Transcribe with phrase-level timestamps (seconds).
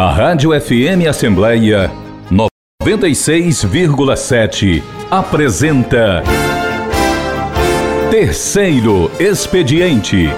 [0.00, 1.90] A Rádio FM Assembleia
[2.82, 6.22] 96,7 apresenta
[8.10, 10.30] Terceiro Expediente.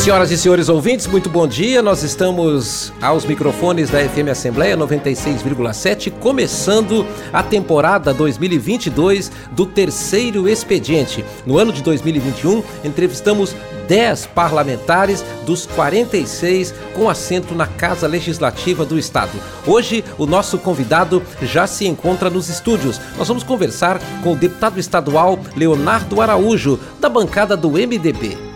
[0.00, 1.82] Senhoras e senhores ouvintes, muito bom dia.
[1.82, 11.22] Nós estamos aos microfones da FM Assembleia 96,7, começando a temporada 2022 do Terceiro Expediente.
[11.44, 13.54] No ano de 2021, entrevistamos
[13.88, 19.38] 10 parlamentares dos 46 com assento na Casa Legislativa do Estado.
[19.66, 22.98] Hoje, o nosso convidado já se encontra nos estúdios.
[23.18, 28.49] Nós vamos conversar com o deputado estadual Leonardo Araújo, da bancada do MDB.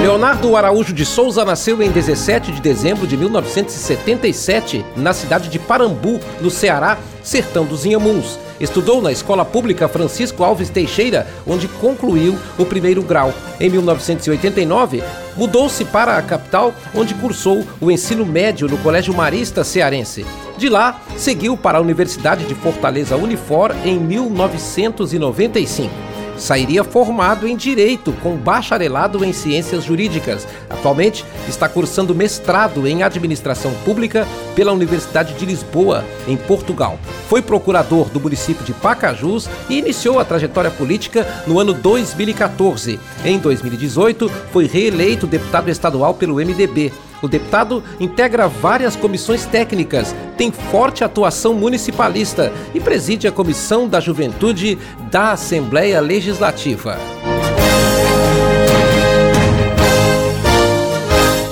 [0.00, 6.20] Leonardo Araújo de Souza nasceu em 17 de dezembro de 1977, na cidade de Parambu,
[6.40, 8.38] no Ceará, sertão dos Inhamuns.
[8.62, 13.34] Estudou na Escola Pública Francisco Alves Teixeira, onde concluiu o primeiro grau.
[13.60, 15.02] Em 1989,
[15.36, 20.24] mudou-se para a capital, onde cursou o ensino médio no Colégio Marista Cearense.
[20.56, 26.11] De lá, seguiu para a Universidade de Fortaleza Unifor em 1995
[26.42, 30.46] sairia formado em Direito, com bacharelado em Ciências Jurídicas.
[30.68, 34.26] Atualmente está cursando mestrado em Administração Pública
[34.56, 36.98] pela Universidade de Lisboa, em Portugal.
[37.28, 42.98] Foi procurador do município de Pacajus e iniciou a trajetória política no ano 2014.
[43.24, 46.92] Em 2018, foi reeleito deputado estadual pelo MDB.
[47.22, 54.00] O deputado integra várias comissões técnicas, tem forte atuação municipalista e preside a Comissão da
[54.00, 54.76] Juventude
[55.08, 56.98] da Assembleia Legislativa.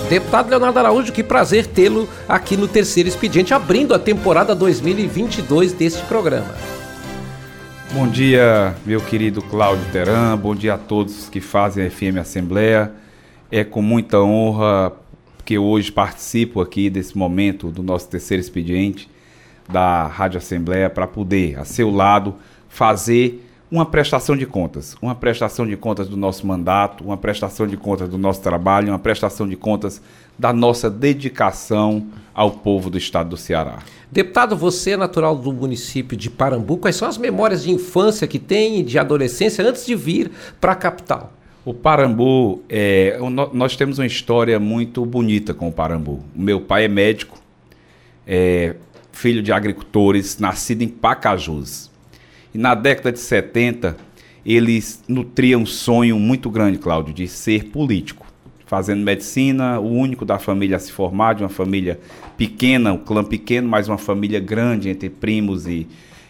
[0.08, 6.02] Deputado Leonardo Araújo, que prazer tê-lo aqui no terceiro expediente, abrindo a temporada 2022 deste
[6.06, 6.52] programa.
[7.92, 12.90] Bom dia, meu querido Cláudio Teran, bom dia a todos que fazem a FM Assembleia.
[13.52, 14.92] É com muita honra
[15.50, 19.10] que hoje participo aqui desse momento do nosso terceiro expediente
[19.68, 22.36] da Rádio Assembleia para poder, a seu lado,
[22.68, 27.76] fazer uma prestação de contas, uma prestação de contas do nosso mandato, uma prestação de
[27.76, 30.00] contas do nosso trabalho, uma prestação de contas
[30.38, 33.80] da nossa dedicação ao povo do estado do Ceará.
[34.08, 36.76] Deputado, você é natural do município de Parambu.
[36.76, 40.30] Quais são as memórias de infância que tem de adolescência antes de vir
[40.60, 41.32] para a capital?
[41.62, 43.18] O Parambu, é,
[43.52, 46.24] nós temos uma história muito bonita com o Parambu.
[46.34, 47.38] O meu pai é médico,
[48.26, 48.76] é,
[49.12, 51.90] filho de agricultores, nascido em Pacajus.
[52.54, 53.94] E na década de 70,
[54.44, 58.26] eles nutriam um sonho muito grande, Cláudio, de ser político.
[58.64, 62.00] Fazendo medicina, o único da família a se formar, de uma família
[62.38, 65.86] pequena, um clã pequeno, mas uma família grande entre primos e,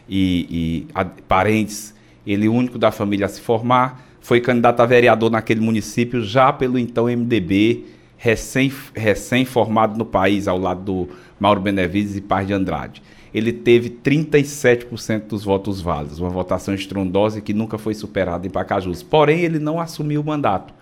[0.08, 1.94] e, e a, parentes.
[2.26, 6.52] Ele, o único da família a se formar foi candidato a vereador naquele município já
[6.52, 7.84] pelo então MDB,
[8.16, 11.08] recém, recém-formado no país, ao lado do
[11.38, 13.02] Mauro Benevides e Paz de Andrade.
[13.32, 19.02] Ele teve 37% dos votos válidos, uma votação estrondosa que nunca foi superada em Pacajus.
[19.02, 20.74] Porém, ele não assumiu o mandato,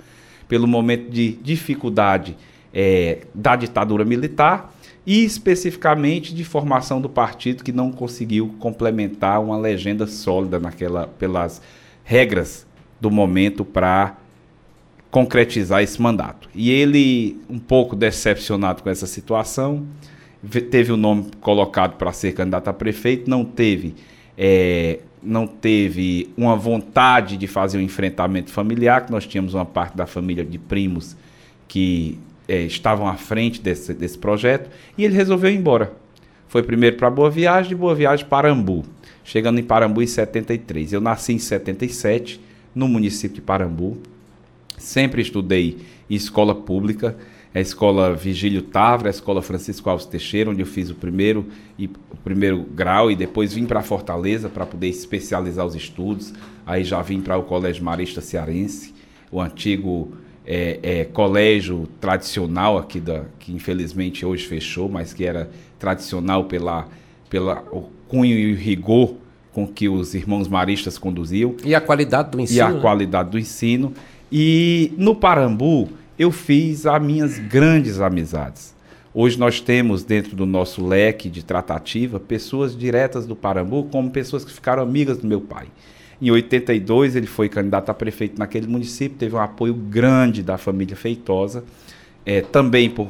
[0.48, 2.36] pelo momento de dificuldade
[2.72, 4.74] é, da ditadura militar
[5.06, 11.62] e especificamente de formação do partido que não conseguiu complementar uma legenda sólida naquela pelas
[12.02, 12.66] regras
[13.00, 14.16] do momento para
[15.10, 16.48] concretizar esse mandato.
[16.54, 19.86] E ele, um pouco decepcionado com essa situação,
[20.70, 23.94] teve o nome colocado para ser candidato a prefeito, não teve,
[24.36, 29.96] é, não teve uma vontade de fazer um enfrentamento familiar, que nós tínhamos uma parte
[29.96, 31.16] da família de primos
[31.66, 35.92] que é, estavam à frente desse, desse projeto, e ele resolveu ir embora.
[36.48, 38.84] Foi primeiro para Boa Viagem, de Boa Viagem para Ambu,
[39.22, 40.94] chegando em Parambu em 73.
[40.94, 42.40] Eu nasci em 77,
[42.78, 43.98] no município de Parambu.
[44.78, 45.78] Sempre estudei
[46.08, 47.16] em escola pública,
[47.52, 51.46] a escola Vigílio Tavra, a escola Francisco Alves Teixeira, onde eu fiz o primeiro,
[51.76, 56.32] e, o primeiro grau e depois vim para Fortaleza para poder especializar os estudos.
[56.64, 58.94] Aí já vim para o Colégio Marista Cearense,
[59.32, 60.12] o antigo
[60.46, 65.50] é, é, colégio tradicional aqui, da, que infelizmente hoje fechou, mas que era
[65.80, 66.86] tradicional pela,
[67.28, 69.16] pela o cunho e o rigor
[69.58, 71.56] com que os irmãos maristas conduziam.
[71.64, 72.58] E a qualidade do ensino.
[72.58, 72.80] E a né?
[72.80, 73.92] qualidade do ensino.
[74.30, 78.72] E no Parambu eu fiz as minhas grandes amizades.
[79.12, 84.44] Hoje nós temos dentro do nosso leque de tratativa pessoas diretas do Parambu, como pessoas
[84.44, 85.66] que ficaram amigas do meu pai.
[86.22, 90.94] Em 82 ele foi candidato a prefeito naquele município, teve um apoio grande da família
[90.94, 91.64] Feitosa,
[92.24, 93.08] é, também por,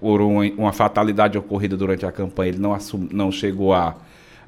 [0.00, 3.94] por uma, uma, fatalidade ocorrida durante a campanha, ele não, assum, não chegou a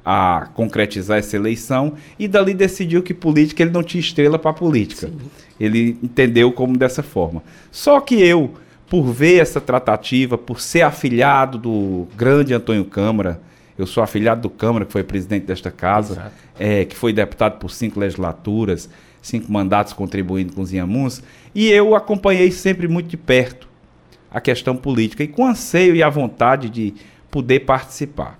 [0.05, 5.07] a concretizar essa eleição e dali decidiu que política ele não tinha estrela para política.
[5.07, 5.17] Sim.
[5.59, 7.41] Ele entendeu como dessa forma.
[7.71, 8.53] Só que eu,
[8.87, 13.41] por ver essa tratativa, por ser afilhado do grande Antônio Câmara,
[13.77, 17.71] eu sou afilhado do Câmara, que foi presidente desta casa, é, que foi deputado por
[17.71, 18.89] cinco legislaturas,
[19.21, 21.23] cinco mandatos contribuindo com os Inhamuns,
[21.53, 23.67] e eu acompanhei sempre muito de perto
[24.29, 26.93] a questão política e com anseio e a vontade de
[27.31, 28.39] poder participar.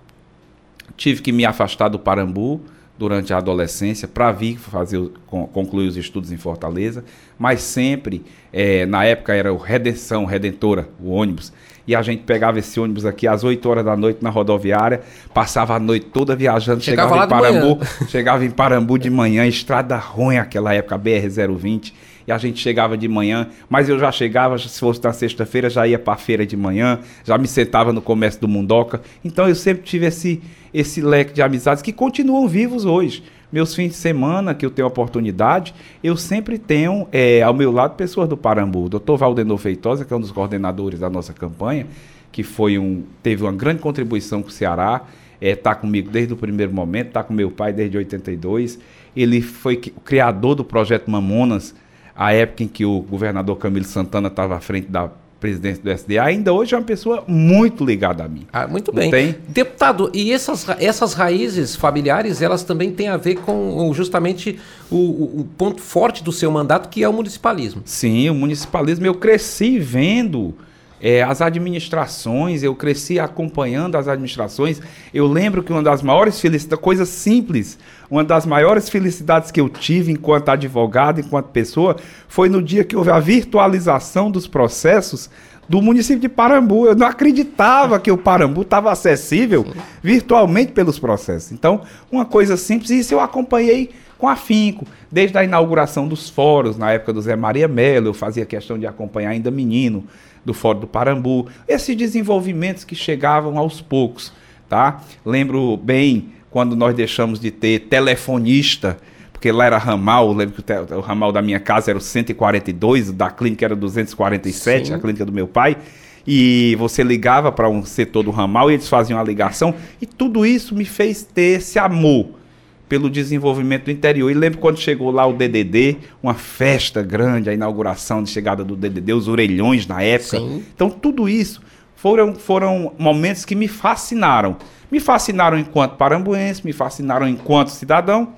[0.95, 2.61] Tive que me afastar do Parambu
[2.97, 7.03] durante a adolescência para vir fazer concluir os estudos em Fortaleza,
[7.37, 8.23] mas sempre
[8.53, 11.51] é, na época era o Redenção Redentora, o ônibus,
[11.85, 15.01] e a gente pegava esse ônibus aqui às 8 horas da noite na rodoviária,
[15.33, 19.97] passava a noite toda viajando, chegava, chegava em Parambu, chegava em Parambu de manhã, estrada
[19.97, 21.93] ruim aquela época, BR 020
[22.27, 25.87] e a gente chegava de manhã, mas eu já chegava, se fosse na sexta-feira, já
[25.87, 29.01] ia para a feira de manhã, já me sentava no comércio do Mundoca.
[29.23, 30.41] Então eu sempre tive esse,
[30.73, 33.23] esse leque de amizades que continuam vivos hoje.
[33.51, 35.73] Meus fins de semana, que eu tenho oportunidade,
[36.03, 38.85] eu sempre tenho é, ao meu lado pessoas do Parambu.
[38.85, 41.87] O doutor Valdenor Feitosa, que é um dos coordenadores da nossa campanha,
[42.31, 45.03] que foi um, teve uma grande contribuição com o Ceará,
[45.39, 48.79] está é, tá comigo desde o primeiro momento, está com meu pai desde 82.
[49.15, 51.73] Ele foi o criador do projeto Mamonas,
[52.15, 55.09] a época em que o governador Camilo Santana estava à frente da
[55.39, 58.47] presidência do SDA, ainda hoje é uma pessoa muito ligada a mim.
[58.51, 59.11] Ah, muito bem.
[59.11, 59.35] Tem?
[59.47, 64.57] Deputado, e essas, essas raízes familiares, elas também têm a ver com justamente
[64.89, 67.81] o, o ponto forte do seu mandato, que é o municipalismo.
[67.85, 70.55] Sim, o municipalismo, eu cresci vendo
[71.01, 74.81] é, as administrações, eu cresci acompanhando as administrações.
[75.13, 77.77] Eu lembro que uma das maiores felicidades, coisa simples,
[78.09, 81.97] uma das maiores felicidades que eu tive enquanto advogado, enquanto pessoa,
[82.27, 85.29] foi no dia que houve a virtualização dos processos
[85.67, 86.85] do município de Parambu.
[86.87, 89.65] Eu não acreditava que o Parambu estava acessível
[90.01, 91.51] virtualmente pelos processos.
[91.51, 91.81] Então,
[92.11, 96.93] uma coisa simples, e isso eu acompanhei com afinco, desde a inauguração dos fóruns, na
[96.93, 100.05] época do Zé Maria Mello, eu fazia questão de acompanhar ainda menino
[100.45, 104.31] do Fórum do Parambu, esses desenvolvimentos que chegavam aos poucos,
[104.69, 105.01] tá?
[105.25, 108.97] Lembro bem quando nós deixamos de ter telefonista,
[109.33, 113.11] porque lá era ramal, lembro que o, o ramal da minha casa era o 142,
[113.11, 114.93] da clínica era 247, Sim.
[114.93, 115.77] a clínica do meu pai,
[116.25, 120.45] e você ligava para um setor do ramal e eles faziam a ligação, e tudo
[120.45, 122.44] isso me fez ter esse amor
[122.87, 124.29] pelo desenvolvimento do interior.
[124.29, 128.75] E lembro quando chegou lá o DDD, uma festa grande, a inauguração de chegada do
[128.75, 130.37] DDD, os orelhões na época.
[130.37, 130.63] Sim.
[130.73, 131.61] Então, tudo isso
[131.95, 134.57] foram, foram momentos que me fascinaram.
[134.91, 138.33] Me fascinaram enquanto parambuense, me fascinaram enquanto cidadão,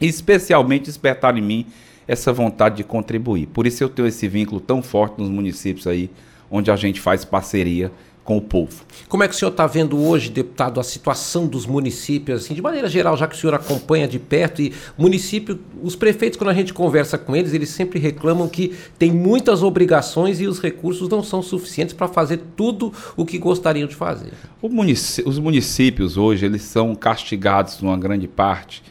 [0.00, 1.66] e especialmente despertaram em mim
[2.06, 3.46] essa vontade de contribuir.
[3.46, 6.10] Por isso eu tenho esse vínculo tão forte nos municípios aí,
[6.50, 7.92] onde a gente faz parceria
[8.28, 8.84] com o povo.
[9.08, 12.60] Como é que o senhor está vendo hoje, deputado, a situação dos municípios, assim, de
[12.60, 16.54] maneira geral, já que o senhor acompanha de perto e município, os prefeitos, quando a
[16.54, 21.22] gente conversa com eles, eles sempre reclamam que tem muitas obrigações e os recursos não
[21.22, 24.34] são suficientes para fazer tudo o que gostariam de fazer.
[24.62, 28.82] Munic os municípios hoje, eles são castigados, numa grande parte,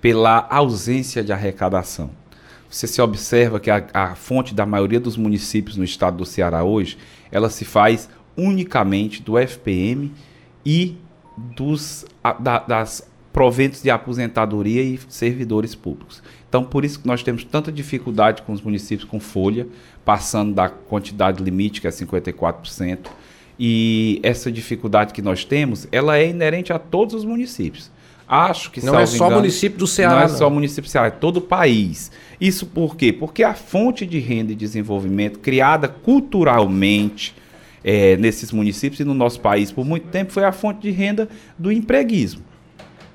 [0.00, 2.08] pela ausência de arrecadação.
[2.70, 6.64] Você se observa que a, a fonte da maioria dos municípios no estado do Ceará
[6.64, 6.96] hoje,
[7.30, 10.12] ela se faz unicamente do FPM
[10.64, 10.96] e
[11.36, 16.22] dos a, da, das proventos de aposentadoria e servidores públicos.
[16.48, 19.66] Então, por isso que nós temos tanta dificuldade com os municípios com folha,
[20.04, 23.08] passando da quantidade limite, que é 54%.
[23.58, 27.90] E essa dificuldade que nós temos, ela é inerente a todos os municípios.
[28.28, 30.16] Acho que não é só o município do Ceará.
[30.16, 32.10] Não é só o município do Ceará, é todo o país.
[32.40, 33.12] Isso por quê?
[33.12, 37.34] Porque a fonte de renda e desenvolvimento criada culturalmente,
[37.86, 41.28] é, nesses municípios e no nosso país por muito tempo foi a fonte de renda
[41.56, 42.42] do empreguismo.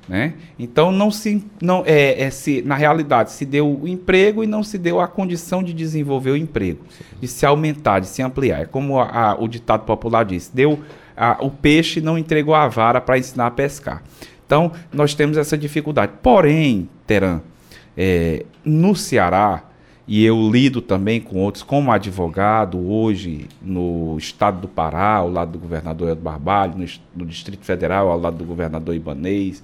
[0.07, 0.33] Né?
[0.57, 4.63] Então não se não é, é, se na realidade se deu o emprego e não
[4.63, 6.85] se deu a condição de desenvolver o emprego,
[7.19, 8.61] de se aumentar, de se ampliar.
[8.61, 10.79] É como a, a, o ditado popular diz: deu
[11.15, 14.01] a, o peixe não entregou a vara para ensinar a pescar.
[14.45, 16.13] Então nós temos essa dificuldade.
[16.21, 17.41] Porém, Teran,
[17.95, 19.63] é, no Ceará
[20.07, 25.51] e eu lido também com outros, como advogado, hoje no estado do Pará, ao lado
[25.51, 29.63] do governador Eduardo Barbalho, no, no Distrito Federal, ao lado do governador Ibanês,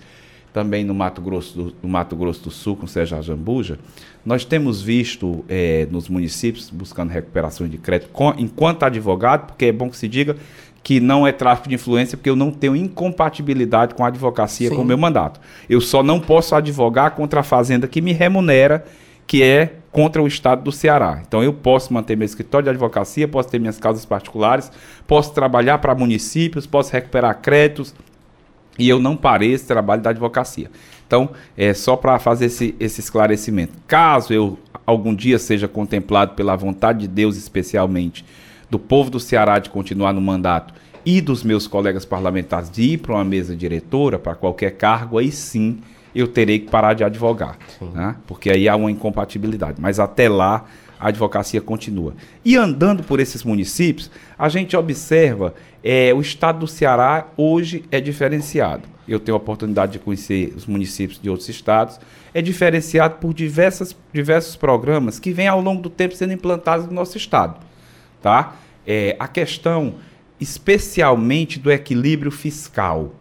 [0.54, 3.78] também no Mato Grosso do, no Mato Grosso do Sul, com Sérgio Jambuja,
[4.26, 9.72] nós temos visto é, nos municípios, buscando recuperação de crédito, com, enquanto advogado, porque é
[9.72, 10.36] bom que se diga
[10.84, 14.76] que não é tráfico de influência, porque eu não tenho incompatibilidade com a advocacia, Sim.
[14.76, 15.40] com o meu mandato.
[15.70, 18.86] Eu só não posso advogar contra a fazenda que me remunera
[19.28, 21.22] que é contra o Estado do Ceará.
[21.26, 24.72] Então eu posso manter meu escritório de advocacia, posso ter minhas casas particulares,
[25.08, 27.94] posso trabalhar para municípios, posso recuperar créditos,
[28.80, 30.70] E eu não parei esse trabalho da advocacia.
[31.08, 33.74] Então, é só para fazer esse, esse esclarecimento.
[33.88, 38.24] Caso eu algum dia seja contemplado pela vontade de Deus, especialmente
[38.70, 40.74] do povo do Ceará de continuar no mandato
[41.06, 45.32] e dos meus colegas parlamentares de ir para uma mesa diretora, para qualquer cargo, aí
[45.32, 45.80] sim
[46.20, 47.58] eu terei que parar de advogar.
[47.94, 48.16] Né?
[48.26, 49.80] Porque aí há uma incompatibilidade.
[49.80, 50.66] Mas até lá
[51.00, 52.14] a advocacia continua.
[52.44, 58.02] E andando por esses municípios, a gente observa é, o estado do Ceará hoje é
[58.02, 58.84] diferenciado.
[59.08, 62.00] Eu tenho a oportunidade de conhecer os municípios de outros estados.
[62.34, 66.94] É diferenciado por diversas, diversos programas que vêm ao longo do tempo sendo implantados no
[66.94, 67.60] nosso estado.
[68.22, 68.56] Tá?
[68.86, 69.96] É, a questão
[70.40, 73.14] especialmente do equilíbrio fiscal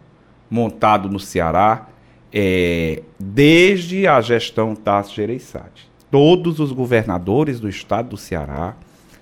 [0.49, 1.87] montado no Ceará
[2.31, 8.75] é, desde a gestão Tasso Gereissati todos os governadores do estado do Ceará,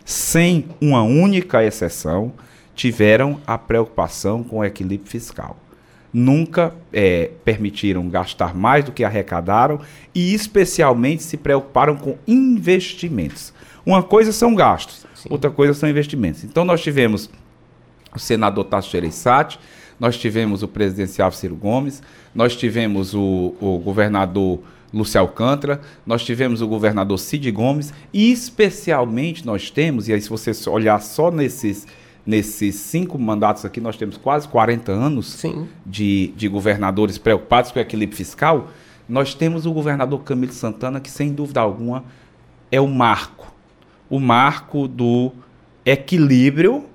[0.04, 2.34] sem uma única exceção,
[2.76, 5.58] tiveram a preocupação com o equilíbrio fiscal.
[6.14, 9.82] Nunca é, permitiram gastar mais do que arrecadaram
[10.14, 13.54] e, especialmente, se preocuparam com investimentos.
[13.86, 15.30] Uma coisa são gastos, Sim.
[15.30, 16.44] outra coisa são investimentos.
[16.44, 17.30] Então, nós tivemos
[18.16, 19.60] o senador Tasso Gereissati,
[20.00, 22.02] nós tivemos o presidencial Ciro Gomes,
[22.34, 24.60] nós tivemos o, o governador
[24.94, 30.30] Lúcio Alcântara, nós tivemos o governador Cid Gomes, e especialmente nós temos, e aí se
[30.30, 31.86] você olhar só nesses,
[32.25, 35.44] nesses cinco mandatos aqui, nós temos quase 40 anos
[35.86, 38.70] de, de governadores preocupados com o equilíbrio fiscal,
[39.08, 42.06] nós temos o governador Camilo Santana, que sem dúvida alguma
[42.72, 43.54] é o marco,
[44.10, 45.32] o marco do
[45.86, 46.86] equilíbrio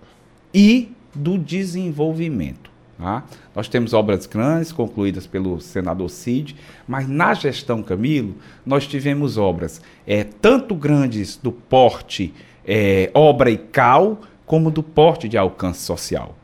[0.52, 2.70] e do desenvolvimento.
[3.00, 3.25] Tá?
[3.57, 6.54] Nós temos obras grandes concluídas pelo senador Cid,
[6.87, 12.35] mas na gestão Camilo nós tivemos obras é, tanto grandes do porte
[12.66, 16.37] é, obra e cal, como do porte de alcance social.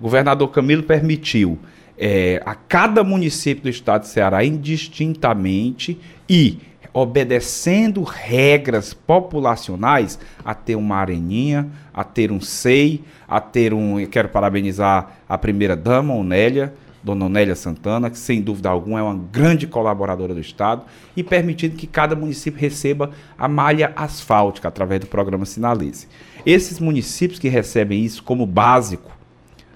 [0.00, 1.58] O governador Camilo permitiu
[1.96, 5.98] é, a cada município do estado de Ceará, indistintamente
[6.28, 6.58] e
[6.92, 14.04] obedecendo regras populacionais, a ter uma areninha, a ter um SEI, a ter um.
[14.06, 19.14] Quero parabenizar a primeira dama, Onélia, Dona Onélia Santana, que sem dúvida alguma é uma
[19.32, 20.82] grande colaboradora do Estado,
[21.16, 26.08] e permitindo que cada município receba a malha asfáltica através do programa Sinalize.
[26.44, 29.16] Esses municípios que recebem isso como básico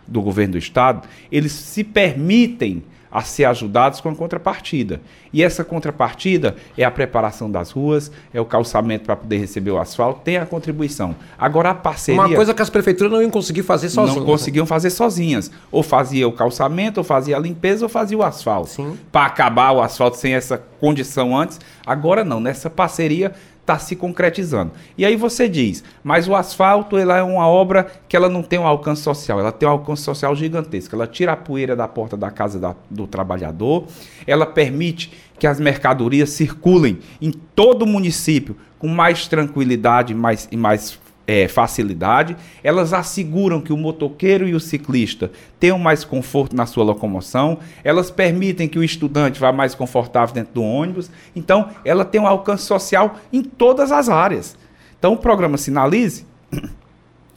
[0.07, 2.83] do governo do Estado, eles se permitem
[3.14, 5.00] a ser ajudados com a contrapartida.
[5.33, 9.78] E essa contrapartida é a preparação das ruas, é o calçamento para poder receber o
[9.78, 11.14] asfalto, tem a contribuição.
[11.38, 12.21] Agora a parceria.
[12.21, 14.18] Uma coisa que as prefeituras não iam conseguir fazer sozinhas.
[14.18, 15.49] Não conseguiam fazer sozinhas.
[15.71, 18.97] Ou fazia o calçamento, ou fazia a limpeza, ou fazia o asfalto.
[19.12, 21.61] Para acabar o asfalto sem essa condição antes.
[21.87, 23.33] Agora não, nessa parceria
[23.64, 24.73] está se concretizando.
[24.97, 28.59] E aí você diz, mas o asfalto ela é uma obra que ela não tem
[28.59, 30.94] um alcance social, ela tem um alcance social gigantesco.
[30.94, 33.87] Ela tira a poeira da porta da casa da, do trabalhador,
[34.26, 40.56] ela permite que as mercadorias circulem em todo o município com mais tranquilidade mais, e
[40.56, 46.66] mais é, facilidade, elas asseguram que o motoqueiro e o ciclista tenham mais conforto na
[46.66, 52.04] sua locomoção, elas permitem que o estudante vá mais confortável dentro do ônibus, então ela
[52.04, 54.57] tem um alcance social em todas as áreas.
[54.99, 56.26] Então o programa Sinalize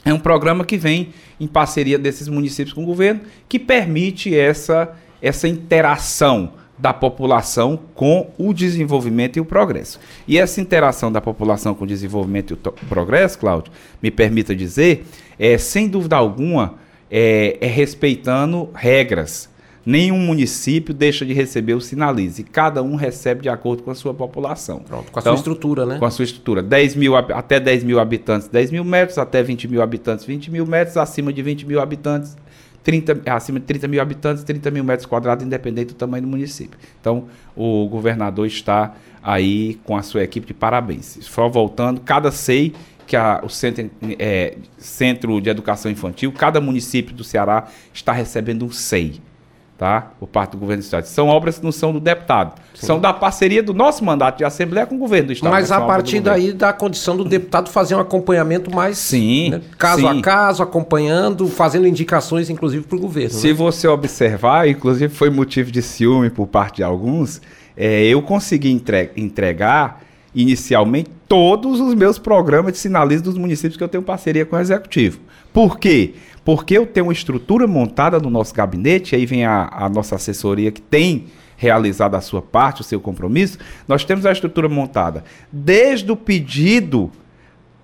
[0.04, 4.94] é um programa que vem em parceria desses municípios com o governo, que permite essa,
[5.22, 10.00] essa interação da população com o desenvolvimento e o progresso.
[10.28, 15.06] E essa interação da população com o desenvolvimento e o progresso, Cláudio, me permita dizer,
[15.40, 16.76] é sem dúvida alguma,
[17.10, 19.50] é, é respeitando regras.
[19.88, 22.44] Nenhum município deixa de receber o sinalize.
[22.44, 24.80] Cada um recebe de acordo com a sua população.
[24.80, 25.98] Pronto, com a então, sua estrutura, né?
[25.98, 26.62] Com a sua estrutura.
[26.62, 30.66] 10 mil, até 10 mil habitantes, 10 mil metros, até 20 mil habitantes, 20 mil
[30.66, 32.36] metros, acima de 20 mil habitantes,
[32.88, 36.80] 30, acima de 30 mil habitantes, 30 mil metros quadrados, independente do tamanho do município.
[37.02, 41.20] Então, o governador está aí com a sua equipe de parabéns.
[41.20, 42.74] Só voltando, cada SEI,
[43.06, 48.64] que a, o centro, é, centro de Educação Infantil, cada município do Ceará está recebendo
[48.64, 49.20] um SEI
[49.78, 50.12] tá?
[50.20, 51.06] por parte do governo do Estado.
[51.06, 52.88] São obras que não são do deputado, Sim.
[52.88, 55.52] são da parceria do nosso mandato de Assembleia com o governo do Estado.
[55.52, 59.62] Mas a partir daí da condição do deputado fazer um acompanhamento mais sim, né?
[59.78, 60.20] caso sim.
[60.20, 63.30] a caso, acompanhando, fazendo indicações, inclusive, para o governo.
[63.30, 63.54] Se né?
[63.54, 67.42] você observar, inclusive foi motivo de ciúme por parte de alguns,
[67.76, 68.72] é, eu consegui
[69.16, 70.02] entregar
[70.34, 74.60] inicialmente todos os meus programas de sinalismo dos municípios que eu tenho parceria com o
[74.60, 75.20] Executivo.
[75.52, 76.14] Por quê?
[76.48, 80.72] Porque eu tenho uma estrutura montada no nosso gabinete, aí vem a, a nossa assessoria
[80.72, 81.26] que tem
[81.58, 87.12] realizado a sua parte, o seu compromisso, nós temos a estrutura montada desde o pedido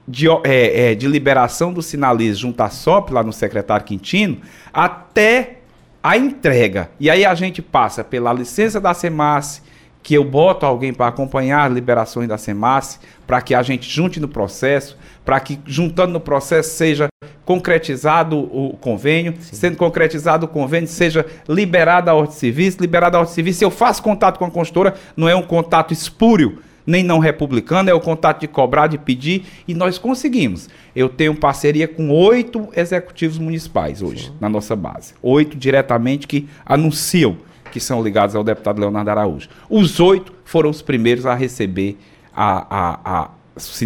[0.07, 4.37] de, é, é, de liberação do sinalismo junto à SOP, lá no secretário Quintino,
[4.71, 5.57] até
[6.01, 6.89] a entrega.
[7.01, 9.61] E aí a gente passa pela licença da SEMAS,
[10.01, 14.21] que eu boto alguém para acompanhar as liberações da SEMAS, para que a gente junte
[14.21, 17.09] no processo, para que juntando no processo seja
[17.45, 19.55] concretizado o convênio, Sim.
[19.55, 23.59] sendo concretizado o convênio, seja liberada a ordem de serviço, liberada a ordem de serviço.
[23.59, 27.89] Se eu faço contato com a consultora, não é um contato espúrio, nem não republicano,
[27.89, 30.69] é o contato de cobrar, de pedir, e nós conseguimos.
[30.95, 34.33] Eu tenho parceria com oito executivos municipais hoje, Sim.
[34.39, 35.13] na nossa base.
[35.21, 37.37] Oito diretamente que anunciam
[37.71, 39.49] que são ligados ao deputado Leonardo Araújo.
[39.69, 41.97] Os oito foram os primeiros a receber
[42.35, 43.29] a, a, a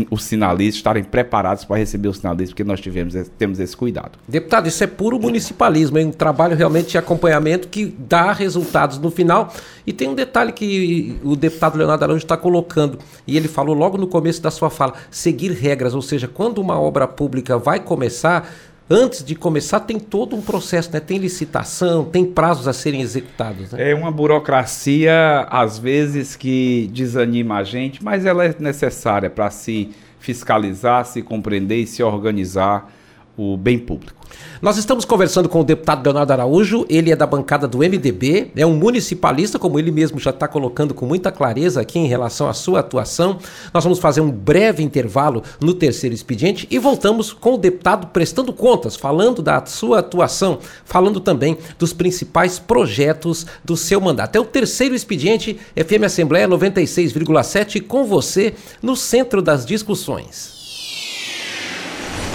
[0.10, 4.18] os sinalistas estarem preparados para receber os sinalistas, porque nós tivemos, temos esse cuidado.
[4.28, 9.12] Deputado, isso é puro municipalismo, é um trabalho realmente de acompanhamento que dá resultados no
[9.12, 9.54] final.
[9.86, 13.98] E tem um detalhe que o deputado Leonardo Araújo está colocando, e ele falou logo
[13.98, 18.50] no começo da sua fala: seguir regras, ou seja, quando uma obra pública vai começar,
[18.90, 21.00] antes de começar tem todo um processo, né?
[21.00, 23.72] Tem licitação, tem prazos a serem executados.
[23.72, 23.92] Né?
[23.92, 29.90] É uma burocracia, às vezes, que desanima a gente, mas ela é necessária para se
[30.20, 32.92] fiscalizar, se compreender e se organizar
[33.38, 34.18] o bem público.
[34.62, 38.66] Nós estamos conversando com o deputado Leonardo Araújo, ele é da bancada do MDB, é
[38.66, 42.54] um municipalista, como ele mesmo já está colocando com muita clareza aqui em relação à
[42.54, 43.38] sua atuação.
[43.72, 48.52] Nós vamos fazer um breve intervalo no terceiro expediente e voltamos com o deputado prestando
[48.52, 54.36] contas, falando da sua atuação, falando também dos principais projetos do seu mandato.
[54.36, 60.57] É o terceiro expediente, FM Assembleia 96,7, com você no centro das discussões.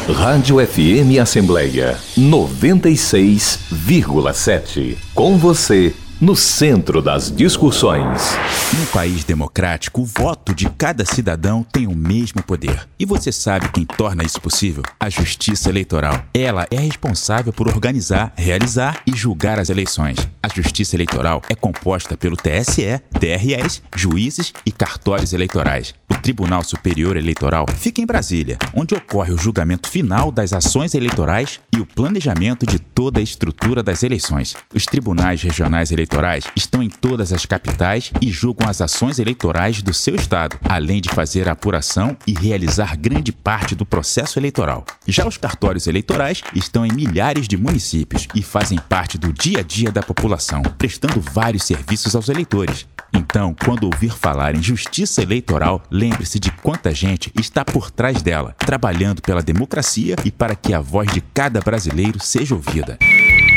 [0.09, 4.97] Rádio FM Assembleia 96,7.
[5.15, 8.39] Com você no centro das discussões.
[8.79, 12.89] Num país democrático, o voto de cada cidadão tem o mesmo poder.
[12.97, 14.85] E você sabe quem torna isso possível?
[15.01, 16.25] A Justiça Eleitoral.
[16.33, 20.17] Ela é responsável por organizar, realizar e julgar as eleições.
[20.41, 25.93] A Justiça Eleitoral é composta pelo TSE, TREs, juízes e cartórios eleitorais.
[26.09, 31.59] O Tribunal Superior Eleitoral fica em Brasília, onde ocorre o julgamento final das ações eleitorais
[31.75, 34.55] e o planejamento de toda a estrutura das eleições.
[34.73, 39.83] Os tribunais regionais eleitorais eleitorais estão em todas as capitais e julgam as ações eleitorais
[39.83, 44.85] do seu estado, além de fazer a apuração e realizar grande parte do processo eleitoral.
[45.07, 49.63] Já os cartórios eleitorais estão em milhares de municípios e fazem parte do dia a
[49.63, 52.87] dia da população, prestando vários serviços aos eleitores.
[53.15, 58.55] Então, quando ouvir falar em justiça eleitoral, lembre-se de quanta gente está por trás dela,
[58.59, 62.97] trabalhando pela democracia e para que a voz de cada brasileiro seja ouvida.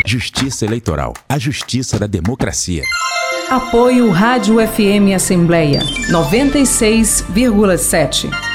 [0.06, 2.84] Justiça Eleitoral, a justiça da democracia.
[3.50, 8.55] Apoio Rádio FM Assembleia 96,7.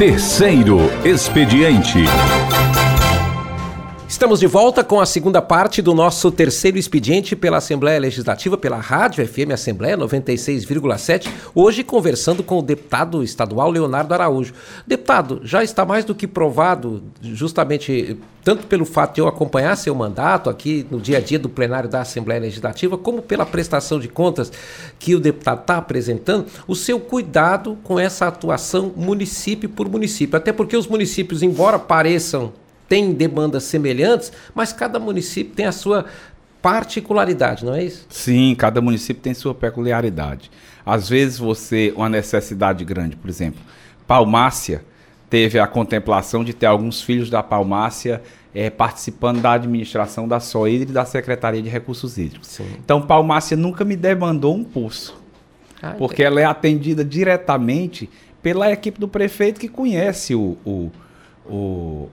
[0.00, 2.06] Terceiro Expediente.
[4.20, 8.76] Estamos de volta com a segunda parte do nosso terceiro expediente pela Assembleia Legislativa, pela
[8.76, 11.30] Rádio FM Assembleia 96,7.
[11.54, 14.52] Hoje conversando com o deputado estadual Leonardo Araújo.
[14.86, 19.94] Deputado, já está mais do que provado, justamente tanto pelo fato de eu acompanhar seu
[19.94, 24.08] mandato aqui no dia a dia do plenário da Assembleia Legislativa, como pela prestação de
[24.08, 24.52] contas
[24.98, 30.36] que o deputado está apresentando, o seu cuidado com essa atuação município por município.
[30.36, 32.52] Até porque os municípios, embora pareçam
[32.90, 36.06] tem demandas semelhantes, mas cada município tem a sua
[36.60, 38.04] particularidade, não é isso?
[38.10, 40.50] Sim, cada município tem sua peculiaridade.
[40.84, 43.60] Às vezes você, uma necessidade grande, por exemplo,
[44.08, 44.84] Palmácia
[45.30, 48.20] teve a contemplação de ter alguns filhos da Palmácia
[48.52, 52.48] é, participando da administração da SOIDRE e da Secretaria de Recursos Hídricos.
[52.48, 52.66] Sim.
[52.84, 55.16] Então, Palmácia nunca me demandou um pulso,
[55.80, 58.10] ah, porque ela é atendida diretamente
[58.42, 60.90] pela equipe do prefeito que conhece o, o,
[61.48, 62.08] o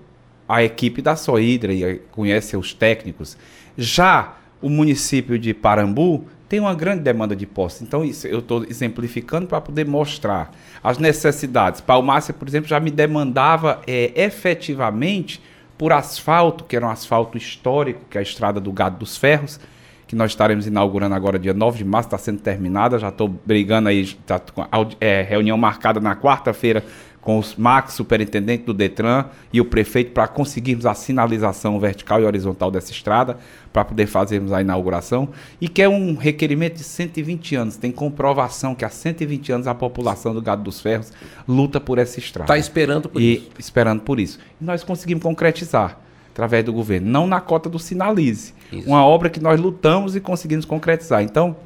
[0.48, 3.38] a equipe da Soidra e conhece os técnicos.
[3.78, 7.82] Já o município de Parambu tem uma grande demanda de postos.
[7.82, 10.52] Então, isso eu estou exemplificando para poder mostrar
[10.84, 11.82] as necessidades.
[11.82, 15.42] Palmácia, por exemplo, já me demandava é, efetivamente
[15.78, 19.60] por asfalto, que era um asfalto histórico, que é a estrada do Gado dos Ferros,
[20.08, 23.90] que nós estaremos inaugurando agora dia 9 de março, está sendo terminada, já estou brigando
[23.90, 24.18] aí,
[24.54, 24.66] com
[25.02, 26.84] é, reunião marcada na quarta-feira
[27.28, 32.24] com os Max, superintendente do Detran e o prefeito para conseguirmos a sinalização vertical e
[32.24, 33.38] horizontal dessa estrada,
[33.74, 35.28] para poder fazermos a inauguração,
[35.60, 37.76] e que é um requerimento de 120 anos.
[37.76, 41.12] Tem comprovação que há 120 anos a população do Gado dos Ferros
[41.46, 42.46] luta por essa estrada.
[42.46, 43.50] Está esperando por e, isso.
[43.60, 44.40] Esperando por isso.
[44.62, 46.00] E nós conseguimos concretizar
[46.32, 48.54] através do governo, não na cota do Sinalize.
[48.72, 48.88] Isso.
[48.88, 51.22] Uma obra que nós lutamos e conseguimos concretizar.
[51.22, 51.58] Então,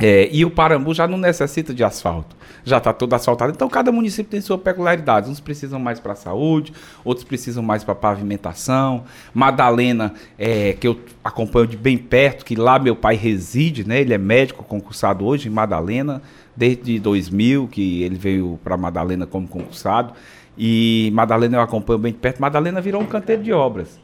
[0.00, 3.52] é, e o Parambu já não necessita de asfalto, já está todo asfaltado.
[3.52, 5.28] Então, cada município tem sua peculiaridade.
[5.28, 6.72] Uns precisam mais para a saúde,
[7.04, 9.04] outros precisam mais para pavimentação.
[9.34, 14.00] Madalena, é, que eu acompanho de bem perto, que lá meu pai reside, né?
[14.00, 16.22] Ele é médico concursado hoje em Madalena,
[16.56, 20.12] desde 2000, que ele veio para Madalena como concursado.
[20.56, 22.40] E Madalena eu acompanho bem de perto.
[22.40, 23.98] Madalena virou um canteiro de obras.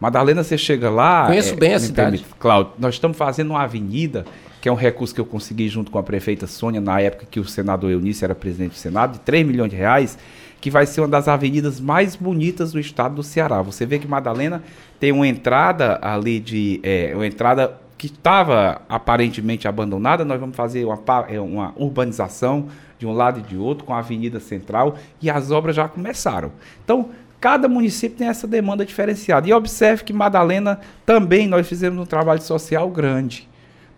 [0.00, 1.26] Madalena, você chega lá.
[1.26, 2.10] Conheço é, bem a cidade.
[2.18, 4.24] Permite, Cláudio, nós estamos fazendo uma avenida
[4.64, 7.38] que é um recurso que eu consegui junto com a prefeita Sônia, na época que
[7.38, 10.16] o senador Eunice era presidente do Senado, de 3 milhões de reais,
[10.58, 13.60] que vai ser uma das avenidas mais bonitas do estado do Ceará.
[13.60, 14.62] Você vê que Madalena
[14.98, 16.80] tem uma entrada ali de.
[16.82, 20.98] É, uma entrada que estava aparentemente abandonada, nós vamos fazer uma,
[21.28, 25.50] é, uma urbanização de um lado e de outro, com a Avenida Central, e as
[25.50, 26.50] obras já começaram.
[26.82, 29.46] Então, cada município tem essa demanda diferenciada.
[29.46, 33.46] E observe que Madalena também nós fizemos um trabalho social grande.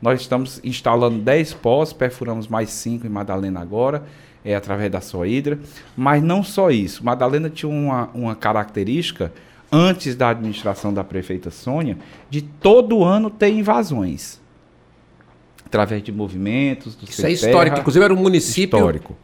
[0.06, 4.04] Nós estamos instalando 10 pós, perfuramos mais 5 em Madalena agora,
[4.44, 5.58] é, através da Soidra.
[5.96, 7.04] Mas não só isso.
[7.04, 9.32] Madalena tinha uma, uma característica,
[9.70, 11.98] antes da administração da prefeita Sônia,
[12.30, 14.40] de todo ano ter invasões.
[15.64, 16.94] Através de movimentos.
[16.94, 17.80] Do isso é histórico.
[17.80, 19.16] Inclusive era um município histórico.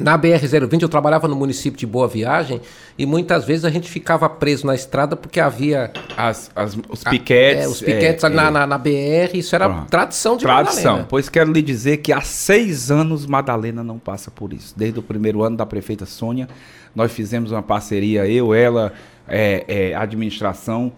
[0.00, 2.60] Na BR-020 eu trabalhava no município de Boa Viagem
[2.96, 5.92] e muitas vezes a gente ficava preso na estrada porque havia...
[6.16, 7.60] As, as os piquetes.
[7.60, 8.50] A, é, os piquetes é, na, é.
[8.50, 11.06] na, na, BR, isso era ah, tradição de Tradição, Madalena.
[11.08, 14.74] pois quero lhe dizer que há seis anos Madalena não passa por isso.
[14.76, 16.48] Desde o primeiro ano da prefeita Sônia,
[16.94, 18.92] nós fizemos uma parceria, eu, ela,
[19.28, 20.92] é, é administração,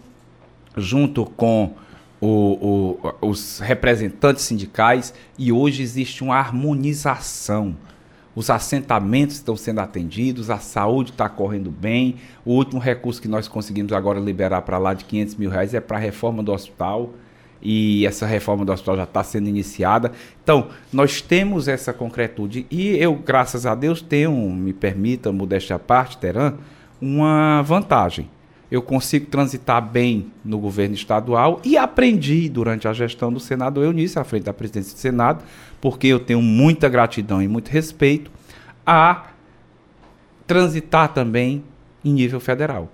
[0.76, 1.74] junto com...
[2.24, 7.74] O, o, os representantes sindicais e hoje existe uma harmonização
[8.34, 12.16] os assentamentos estão sendo atendidos, a saúde está correndo bem.
[12.44, 15.80] O último recurso que nós conseguimos agora liberar para lá de 500 mil reais é
[15.80, 17.10] para a reforma do hospital.
[17.60, 20.10] E essa reforma do hospital já está sendo iniciada.
[20.42, 22.66] Então, nós temos essa concretude.
[22.70, 26.54] E eu, graças a Deus, tenho, me permita, modéstia à parte, Teran,
[27.00, 28.28] uma vantagem.
[28.68, 34.18] Eu consigo transitar bem no governo estadual e aprendi durante a gestão do senador Eunice,
[34.18, 35.44] à frente da presidência do Senado,
[35.82, 38.30] porque eu tenho muita gratidão e muito respeito,
[38.86, 39.26] a
[40.46, 41.64] transitar também
[42.04, 42.88] em nível federal,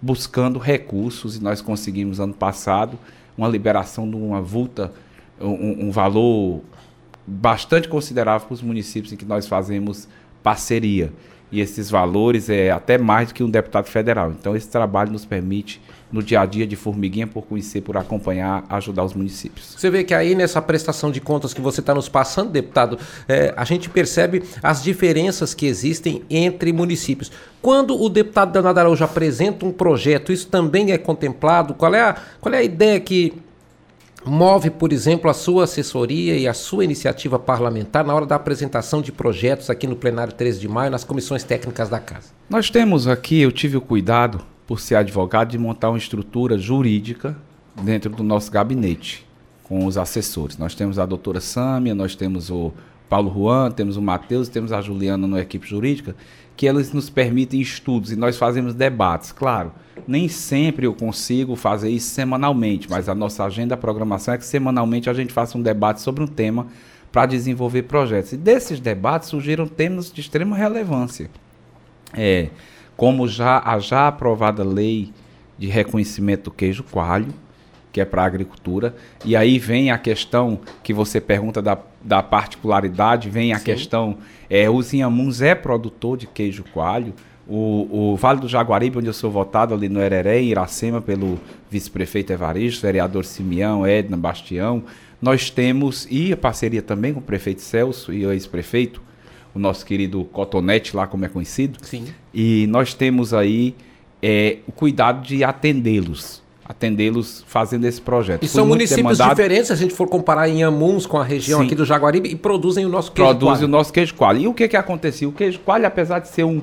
[0.00, 2.96] buscando recursos, e nós conseguimos ano passado
[3.36, 4.92] uma liberação de uma vulta,
[5.40, 6.62] um, um valor
[7.26, 10.06] bastante considerável para os municípios em que nós fazemos
[10.44, 11.12] parceria.
[11.50, 14.30] E esses valores é até mais do que um deputado federal.
[14.30, 18.64] Então, esse trabalho nos permite no dia a dia de formiguinha por conhecer, por acompanhar,
[18.68, 19.74] ajudar os municípios.
[19.76, 23.54] Você vê que aí nessa prestação de contas que você está nos passando, deputado, é,
[23.56, 27.32] a gente percebe as diferenças que existem entre municípios.
[27.62, 31.72] Quando o deputado Danado Araújo apresenta um projeto, isso também é contemplado?
[31.72, 33.32] Qual é a, qual é a ideia que
[34.24, 39.00] move, por exemplo, a sua assessoria e a sua iniciativa parlamentar na hora da apresentação
[39.00, 42.28] de projetos aqui no plenário 13 de maio, nas comissões técnicas da casa?
[42.48, 47.36] Nós temos aqui, eu tive o cuidado por ser advogado, de montar uma estrutura jurídica
[47.82, 49.26] dentro do nosso gabinete,
[49.64, 50.58] com os assessores.
[50.58, 52.72] Nós temos a doutora Sâmia, nós temos o
[53.08, 56.16] Paulo Juan, temos o Matheus, temos a Juliana na equipe jurídica,
[56.56, 59.32] que eles nos permitem estudos e nós fazemos debates.
[59.32, 59.72] Claro,
[60.06, 64.46] nem sempre eu consigo fazer isso semanalmente, mas a nossa agenda, a programação é que
[64.46, 66.68] semanalmente a gente faça um debate sobre um tema
[67.10, 68.32] para desenvolver projetos.
[68.32, 71.30] E desses debates surgiram temas de extrema relevância.
[72.14, 72.48] É,
[72.96, 75.12] como já a já aprovada lei
[75.58, 77.32] de reconhecimento do queijo coalho,
[77.92, 78.94] que é para a agricultura.
[79.24, 83.64] E aí vem a questão que você pergunta da, da particularidade, vem a Sim.
[83.64, 87.14] questão, é, os Inhamuns é produtor de queijo coalho,
[87.46, 91.38] o, o, Vale do Jaguaribe, onde eu sou votado ali no Hereré, em Iracema, pelo
[91.68, 94.84] vice-prefeito Evaristo, vereador Simeão, Edna, Bastião,
[95.20, 99.02] nós temos, e a parceria também com o prefeito Celso e o ex-prefeito,
[99.54, 101.78] o nosso querido Cotonete, lá como é conhecido.
[101.82, 102.06] Sim.
[102.32, 103.74] E nós temos aí
[104.22, 108.42] é, o cuidado de atendê-los atendê-los fazendo esse projeto.
[108.42, 109.30] E são municípios demandado.
[109.30, 111.66] diferentes, se a gente for comparar em Amuns com a região Sim.
[111.66, 113.66] aqui do Jaguaribe, e produzem o nosso queijo Produzem coalho.
[113.66, 114.40] o nosso queijo coalho.
[114.40, 115.28] E o que que acontecia?
[115.28, 116.62] O queijo coalho, apesar de ser um,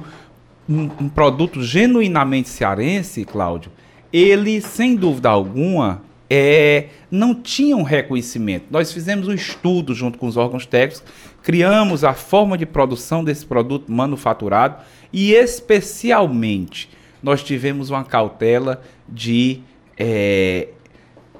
[0.67, 3.71] um, um produto genuinamente cearense, Cláudio,
[4.12, 8.65] ele, sem dúvida alguma, é, não tinha um reconhecimento.
[8.69, 11.03] Nós fizemos um estudo junto com os órgãos técnicos,
[11.41, 16.89] criamos a forma de produção desse produto manufaturado e, especialmente,
[17.23, 19.61] nós tivemos uma cautela de
[19.97, 20.67] é,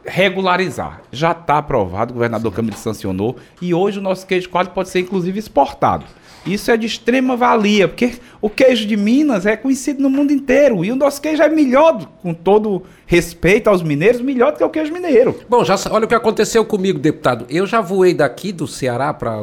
[0.06, 1.02] regularizar.
[1.12, 5.00] Já está aprovado, o governador Câmara sancionou, e hoje o nosso queijo coalho pode ser
[5.02, 6.06] inclusive exportado.
[6.54, 10.84] Isso é de extrema valia, porque o queijo de Minas é conhecido no mundo inteiro
[10.84, 14.70] e o nosso queijo é melhor, com todo respeito aos mineiros, melhor do que o
[14.70, 15.36] queijo mineiro.
[15.48, 17.46] Bom, já olha o que aconteceu comigo, deputado.
[17.50, 19.38] Eu já voei daqui do Ceará para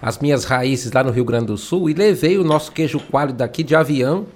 [0.00, 3.32] as minhas raízes lá no Rio Grande do Sul e levei o nosso queijo coalho
[3.32, 4.26] daqui de avião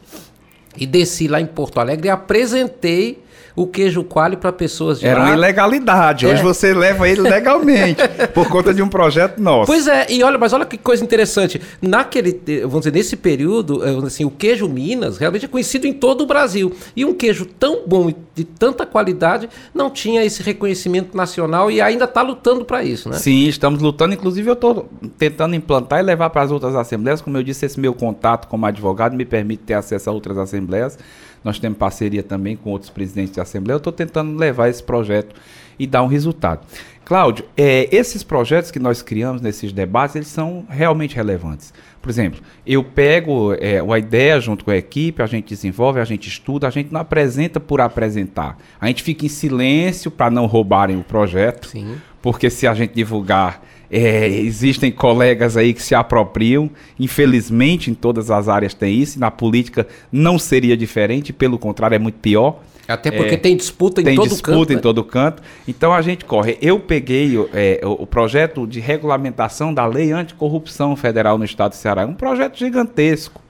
[0.77, 3.23] e desci lá em Porto Alegre e apresentei
[3.55, 5.27] o queijo coalho para pessoas de Era lá.
[5.27, 6.27] uma ilegalidade.
[6.27, 6.43] Hoje é.
[6.43, 8.01] você leva ele legalmente,
[8.35, 9.67] por conta de um projeto nosso.
[9.67, 11.61] Pois é, e olha, mas olha que coisa interessante.
[11.81, 16.23] Naquele, vamos dizer, nesse período, eh, assim, o queijo Minas realmente é conhecido em todo
[16.23, 16.73] o Brasil.
[16.95, 21.81] E um queijo tão bom e de tanta qualidade não tinha esse reconhecimento nacional e
[21.81, 23.17] ainda está lutando para isso, né?
[23.17, 24.15] Sim, estamos lutando.
[24.15, 27.21] Inclusive, eu estou tentando implantar e levar para as outras assembleias.
[27.21, 30.99] Como eu disse, esse meu contato como advogado me permite ter acesso a outras assembleias.
[31.43, 33.77] Nós temos parceria também com outros presidentes de Assembleia.
[33.77, 35.35] Eu estou tentando levar esse projeto
[35.79, 36.67] e dar um resultado.
[37.05, 41.75] Cláudio, é, esses projetos que nós criamos nesses debates, eles são realmente relevantes.
[42.01, 46.05] Por exemplo, eu pego é, uma ideia junto com a equipe, a gente desenvolve, a
[46.05, 48.57] gente estuda, a gente não apresenta por apresentar.
[48.81, 51.97] A gente fica em silêncio para não roubarem o projeto, Sim.
[52.23, 58.31] Porque se a gente divulgar é, existem colegas aí que se apropriam, infelizmente em todas
[58.31, 62.61] as áreas tem isso, na política não seria diferente, pelo contrário, é muito pior.
[62.87, 64.73] Até porque é, tem disputa em tem todo disputa canto.
[64.73, 64.83] em né?
[64.83, 65.43] todo canto.
[65.67, 66.59] Então a gente corre.
[66.61, 71.77] Eu peguei é, o, o, projeto de regulamentação da lei anticorrupção federal no estado do
[71.77, 72.05] Ceará.
[72.05, 73.41] Um projeto gigantesco,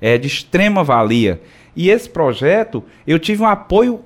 [0.00, 1.40] é, de extrema valia.
[1.76, 4.00] E esse projeto, eu tive um apoio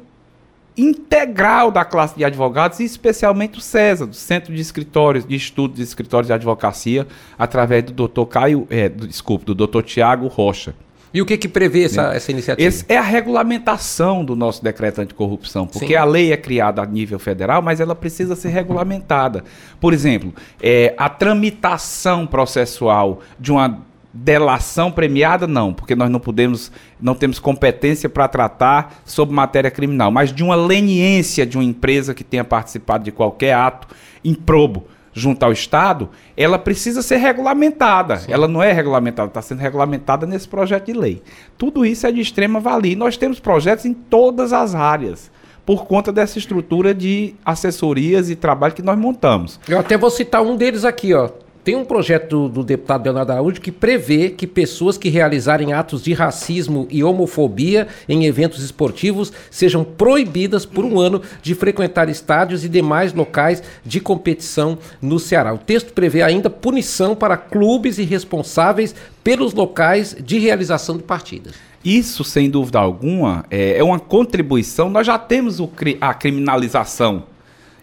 [0.76, 5.74] integral da classe de advogados, e especialmente o César, do Centro de Escritórios, de Estudo
[5.74, 7.06] de Escritórios de Advocacia,
[7.38, 10.74] através do doutor Caio, é, do, desculpe, do doutor Tiago Rocha.
[11.14, 12.68] E o que, que prevê essa, essa iniciativa?
[12.68, 15.94] Esse é a regulamentação do nosso decreto anticorrupção, porque Sim.
[15.94, 19.42] a lei é criada a nível federal, mas ela precisa ser regulamentada.
[19.80, 23.80] Por exemplo, é, a tramitação processual de uma
[24.16, 30.10] delação premiada não, porque nós não podemos, não temos competência para tratar sobre matéria criminal,
[30.10, 33.88] mas de uma leniência de uma empresa que tenha participado de qualquer ato
[34.24, 38.18] improbo junto ao Estado, ela precisa ser regulamentada.
[38.18, 38.32] Sim.
[38.32, 41.22] Ela não é regulamentada, está sendo regulamentada nesse projeto de lei.
[41.56, 42.92] Tudo isso é de extrema valia.
[42.92, 45.30] E nós temos projetos em todas as áreas
[45.64, 49.58] por conta dessa estrutura de assessorias e trabalho que nós montamos.
[49.66, 51.30] Eu até vou citar um deles aqui, ó.
[51.66, 56.00] Tem um projeto do, do, deputado Leonardo Araújo que prevê que pessoas que realizarem atos
[56.00, 62.64] de racismo e homofobia em eventos esportivos sejam proibidas por um ano de frequentar estádios
[62.64, 65.52] e demais locais de competição no Ceará.
[65.52, 71.54] O texto prevê ainda punição para clubes e responsáveis pelos locais de realização de partidas.
[71.84, 74.88] Isso, sem dúvida alguma, é, é uma contribuição.
[74.88, 75.58] Nós já temos
[76.00, 77.24] a criminalização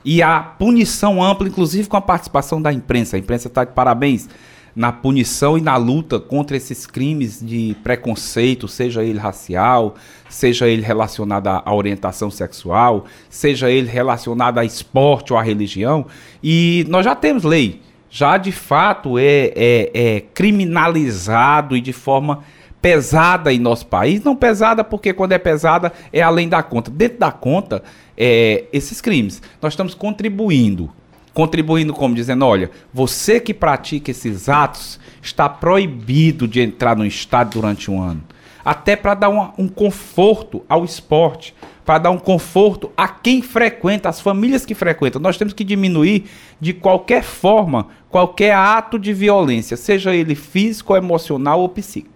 [0.06, 3.16] e a punição ampla, inclusive com a participação da imprensa.
[3.16, 4.28] A imprensa está de parabéns
[4.76, 9.96] na punição e na luta contra esses crimes de preconceito, seja ele racial,
[10.30, 16.08] seja ele relacionado à orientação sexual, seja ele relacionado a esporte ou à religião.
[16.44, 17.82] E nós já temos lei.
[18.10, 22.44] Já de fato é, é, é criminalizado e de forma
[22.84, 24.24] pesada em nosso país.
[24.24, 26.92] Não pesada porque quando é pesada é além da conta.
[26.92, 27.82] Dentro da conta,
[28.18, 29.42] é, esses crimes.
[29.62, 30.92] Nós estamos contribuindo.
[31.34, 37.62] Contribuindo como dizendo, olha, você que pratica esses atos está proibido de entrar no estádio
[37.62, 38.24] durante um ano.
[38.64, 44.10] Até para dar um, um conforto ao esporte, para dar um conforto a quem frequenta,
[44.10, 45.22] as famílias que frequentam.
[45.22, 46.26] Nós temos que diminuir
[46.62, 52.13] de qualquer forma qualquer ato de violência, seja ele físico, emocional ou psíquico.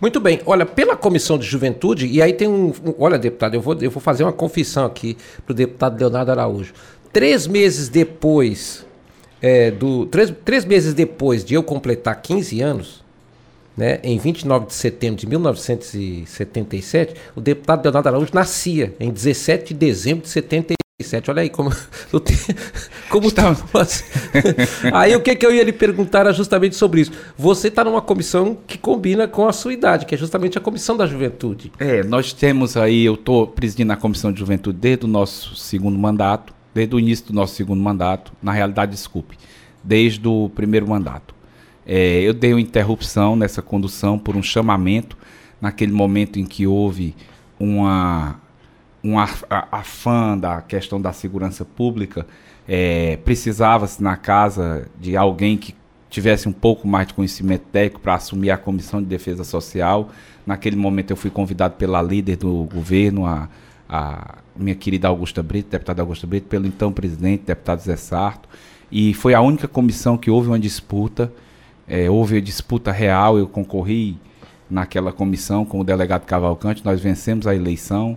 [0.00, 0.40] Muito bem.
[0.44, 2.72] Olha, pela Comissão de Juventude, e aí tem um.
[2.98, 6.74] olha, deputado, eu vou, eu vou fazer uma confissão aqui para o deputado Leonardo Araújo.
[7.12, 8.86] Três meses depois.
[9.42, 13.02] É, do, três, três meses depois de eu completar 15 anos,
[13.74, 19.80] né, em 29 de setembro de 1977, o deputado Leonardo Araújo nascia em 17 de
[19.80, 20.76] dezembro de 77.
[21.30, 21.70] Olha aí como.
[23.08, 23.56] como está.
[24.92, 27.12] aí o que, que eu ia lhe perguntar era justamente sobre isso.
[27.36, 30.96] Você está numa comissão que combina com a sua idade, que é justamente a comissão
[30.96, 31.72] da juventude.
[31.78, 35.98] É, nós temos aí, eu estou presidindo a comissão de juventude desde o nosso segundo
[35.98, 38.32] mandato, desde o início do nosso segundo mandato.
[38.42, 39.36] Na realidade, desculpe,
[39.82, 41.34] desde o primeiro mandato.
[41.86, 45.16] É, eu dei uma interrupção nessa condução por um chamamento,
[45.60, 47.14] naquele momento em que houve
[47.58, 48.40] uma,
[49.02, 52.26] um afã da questão da segurança pública,
[52.68, 55.74] é, precisava-se na casa de alguém que
[56.08, 60.10] tivesse um pouco mais de conhecimento técnico para assumir a Comissão de Defesa Social.
[60.46, 63.48] Naquele momento eu fui convidado pela líder do governo, a,
[63.88, 68.48] a minha querida Augusta Brito, deputada Augusta Brito, pelo então presidente, deputado Zé Sarto,
[68.90, 71.32] e foi a única comissão que houve uma disputa
[71.90, 74.16] é, houve a disputa real, eu concorri
[74.70, 78.16] naquela comissão com o delegado Cavalcante, nós vencemos a eleição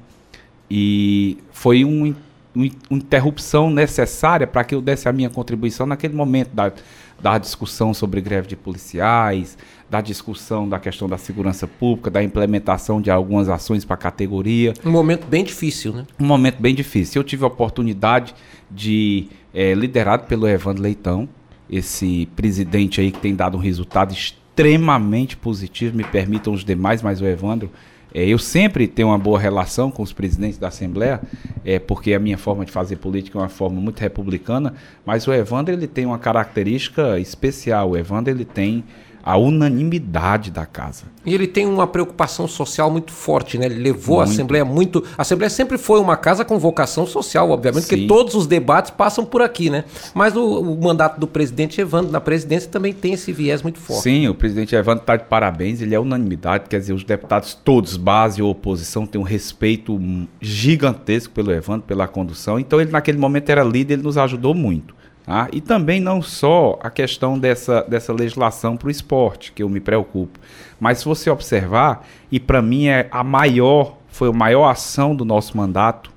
[0.76, 2.16] e foi um,
[2.56, 6.74] uma interrupção necessária para que eu desse a minha contribuição naquele momento da,
[7.22, 9.56] da discussão sobre greve de policiais,
[9.88, 14.74] da discussão da questão da segurança pública, da implementação de algumas ações para a categoria.
[14.84, 16.08] Um momento bem difícil, né?
[16.20, 17.20] Um momento bem difícil.
[17.22, 18.34] Eu tive a oportunidade
[18.72, 21.30] de, é, liderado pelo Evandro Leitão,
[21.70, 27.22] esse presidente aí que tem dado um resultado extremamente positivo, me permitam os demais, mas
[27.22, 27.70] o Evandro,
[28.13, 31.19] é, eu sempre tenho uma boa relação com os presidentes da Assembleia,
[31.65, 35.34] é, porque a minha forma de fazer política é uma forma muito republicana, mas o
[35.34, 37.91] Evandro ele tem uma característica especial.
[37.91, 38.84] O Evandro ele tem
[39.24, 41.06] a unanimidade da casa.
[41.26, 43.68] E ele tem uma preocupação social muito forte, né?
[43.68, 44.30] Ele levou muito.
[44.30, 45.04] a Assembleia muito.
[45.18, 47.90] A Assembleia sempre foi uma casa com vocação social, obviamente, Sim.
[47.90, 49.86] porque todos os debates passam por aqui, né?
[50.14, 54.04] Mas o, o, mandato do presidente Evandro na presidência também tem esse viés muito forte.
[54.04, 57.96] Sim, o presidente Evandro está de parabéns, ele é unanimidade, quer dizer, os deputados todos,
[57.96, 59.98] base ou oposição, têm um respeito
[60.42, 62.60] gigantesco pelo Evandro, pela condução.
[62.60, 64.94] Então ele naquele momento era líder, ele nos ajudou muito.
[65.26, 69.70] Ah, e também não só a questão dessa, dessa legislação para o esporte, que eu
[69.70, 70.38] me preocupo,
[70.80, 75.24] mas se você observar, e para mim é a maior, foi a maior ação do
[75.24, 76.12] nosso mandato,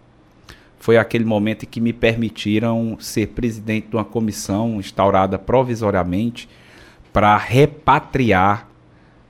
[0.80, 6.48] foi aquele momento em que me permitiram ser presidente de uma comissão instaurada provisoriamente
[7.12, 8.68] para repatriar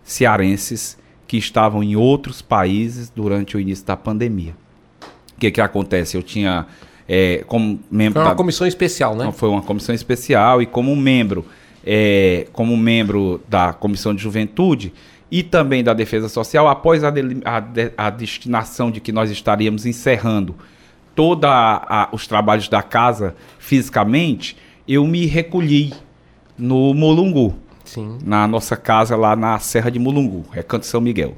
[0.03, 4.55] cearenses que estavam em outros países durante o início da pandemia.
[5.35, 6.17] O que, que acontece?
[6.17, 6.67] Eu tinha
[7.09, 9.31] é, como membro foi uma da, comissão especial, né?
[9.33, 11.45] Foi uma comissão especial e como membro,
[11.85, 14.93] é, como membro da comissão de juventude
[15.31, 19.31] e também da defesa social, após a, de, a, de, a destinação de que nós
[19.31, 20.55] estaríamos encerrando
[21.15, 21.49] todos
[22.13, 25.93] os trabalhos da casa fisicamente, eu me recolhi
[26.59, 28.19] no Mulungu, Sim.
[28.25, 31.37] na nossa casa lá na Serra de Mulungu, Recanto São Miguel.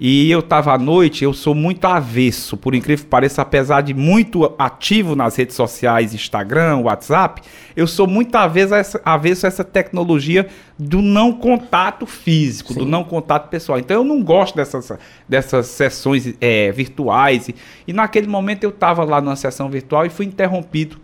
[0.00, 3.92] E eu estava à noite, eu sou muito avesso, por incrível que pareça, apesar de
[3.92, 7.42] muito ativo nas redes sociais, Instagram, WhatsApp,
[7.76, 12.78] eu sou muito avesso a essa, avesso a essa tecnologia do não contato físico, Sim.
[12.78, 13.78] do não contato pessoal.
[13.78, 14.90] Então eu não gosto dessas,
[15.28, 17.50] dessas sessões é, virtuais.
[17.50, 17.54] E,
[17.86, 20.96] e naquele momento eu estava lá numa sessão virtual e fui interrompido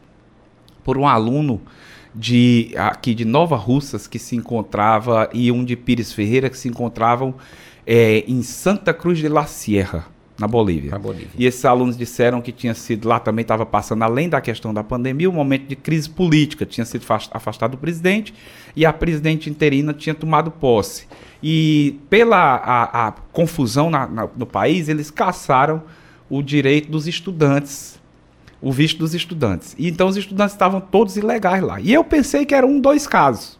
[0.82, 1.60] por um aluno
[2.14, 6.66] de aqui de Nova Russas que se encontrava e um de Pires Ferreira que se
[6.66, 7.34] encontravam
[7.86, 10.06] é, em Santa Cruz de la Sierra,
[10.38, 10.90] na Bolívia.
[10.90, 11.30] na Bolívia.
[11.38, 14.84] E esses alunos disseram que tinha sido lá também estava passando além da questão da
[14.84, 18.34] pandemia, um momento de crise política, tinha sido afastado o presidente
[18.74, 21.06] e a presidente interina tinha tomado posse.
[21.42, 25.82] E pela a, a confusão na, na, no país, eles caçaram
[26.28, 27.98] o direito dos estudantes,
[28.60, 29.74] o visto dos estudantes.
[29.78, 31.80] E então os estudantes estavam todos ilegais lá.
[31.80, 33.55] E eu pensei que eram um, dois casos.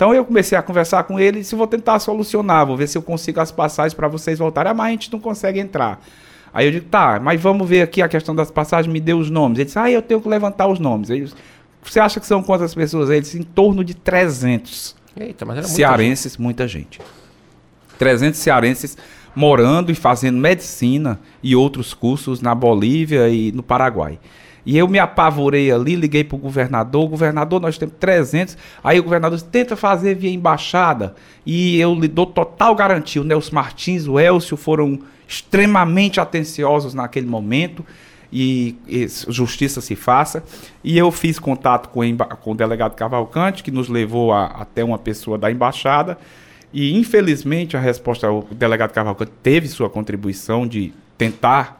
[0.00, 2.96] Então eu comecei a conversar com ele e disse, vou tentar solucionar, vou ver se
[2.96, 4.70] eu consigo as passagens para vocês voltarem.
[4.70, 6.02] Ah, mas a gente não consegue entrar.
[6.54, 9.28] Aí eu digo, tá, mas vamos ver aqui a questão das passagens, me dê os
[9.28, 9.58] nomes.
[9.58, 11.08] Ele disse, ah, eu tenho que levantar os nomes.
[11.08, 11.34] Disse,
[11.82, 13.10] você acha que são quantas pessoas?
[13.10, 16.40] Ele disse, em torno de 300 Eita, mas era muita cearenses, gente.
[16.40, 16.98] muita gente.
[17.98, 18.96] 300 cearenses
[19.36, 24.18] morando e fazendo medicina e outros cursos na Bolívia e no Paraguai.
[24.64, 27.08] E eu me apavorei ali, liguei para o governador.
[27.08, 28.56] Governador, nós temos 300.
[28.82, 31.14] Aí o governador tenta fazer via embaixada.
[31.44, 33.22] E eu lhe dou total garantia.
[33.22, 37.84] O Nelson Martins, o Elcio foram extremamente atenciosos naquele momento.
[38.32, 40.42] E, e, justiça se faça.
[40.84, 42.00] E eu fiz contato com,
[42.40, 46.18] com o delegado Cavalcante, que nos levou a, até uma pessoa da embaixada.
[46.72, 51.79] E, infelizmente, a resposta, o delegado Cavalcante teve sua contribuição de tentar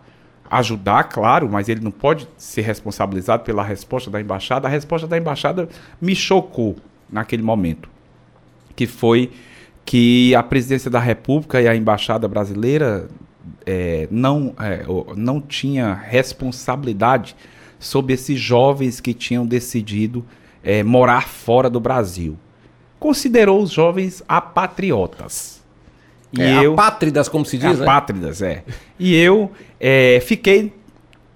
[0.51, 4.67] ajudar, claro, mas ele não pode ser responsabilizado pela resposta da embaixada.
[4.67, 5.69] A resposta da embaixada
[6.01, 6.77] me chocou
[7.09, 7.89] naquele momento,
[8.75, 9.31] que foi
[9.85, 13.09] que a presidência da República e a embaixada brasileira
[13.65, 14.85] é, não, é,
[15.17, 17.37] não tinha responsabilidade
[17.79, 20.25] sobre esses jovens que tinham decidido
[20.63, 22.37] é, morar fora do Brasil.
[22.99, 25.60] Considerou os jovens apatriotas.
[26.33, 27.83] E é, eu, apátridas, como se diz, é, né?
[27.83, 28.63] Apátridas, é.
[28.99, 29.51] E eu
[29.81, 30.73] é, fiquei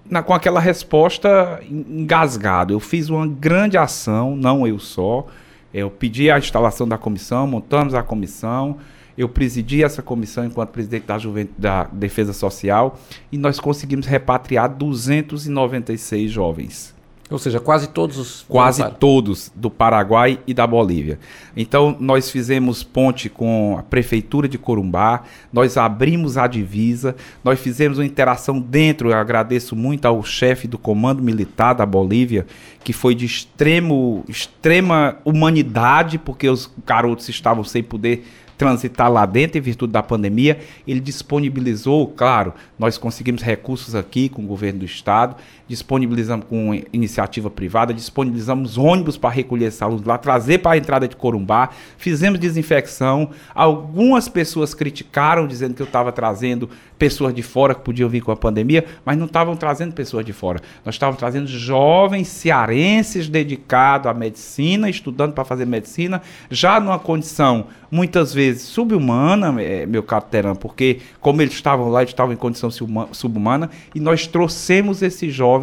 [0.09, 2.73] na, com aquela resposta engasgado.
[2.73, 5.27] Eu fiz uma grande ação, não eu só.
[5.73, 8.77] Eu pedi a instalação da comissão, montamos a comissão,
[9.17, 12.97] eu presidi essa comissão enquanto presidente da, Juventude, da Defesa Social
[13.29, 16.94] e nós conseguimos repatriar 296 jovens.
[17.27, 18.45] Ou seja, quase todos os.
[18.47, 21.17] Quase todos do Paraguai e da Bolívia.
[21.57, 27.97] Então, nós fizemos ponte com a Prefeitura de Corumbá, nós abrimos a divisa, nós fizemos
[27.97, 29.09] uma interação dentro.
[29.09, 32.45] Eu agradeço muito ao chefe do Comando Militar da Bolívia,
[32.83, 38.23] que foi de extremo, extrema humanidade, porque os garotos estavam sem poder
[38.57, 40.59] transitar lá dentro em virtude da pandemia.
[40.87, 45.35] Ele disponibilizou, claro, nós conseguimos recursos aqui com o governo do estado,
[45.67, 51.07] disponibilizamos com iniciativa privada, disponibilizamos ônibus para recolher esses alunos lá, trazer para a entrada
[51.07, 53.29] de Corumbá, fizemos desinfecção.
[53.53, 58.31] Algumas pessoas criticaram, dizendo que eu estava trazendo pessoas de fora que podiam vir com
[58.31, 60.61] a pandemia, mas não estavam trazendo pessoas de fora.
[60.83, 67.67] Nós estávamos trazendo jovens cearenses dedicados à medicina, estudando para fazer medicina, já numa condição
[67.91, 72.37] muitas vezes subhumana, é, meu caro Teran, porque como eles estavam lá, eles estavam em
[72.37, 72.69] condição
[73.11, 75.54] subhumana, e nós trouxemos esses jovens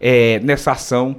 [0.00, 1.16] é, nessa ação,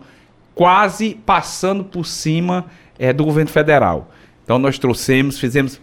[0.53, 2.65] quase passando por cima
[2.97, 4.11] é, do governo federal.
[4.43, 5.79] Então nós trouxemos, fizemos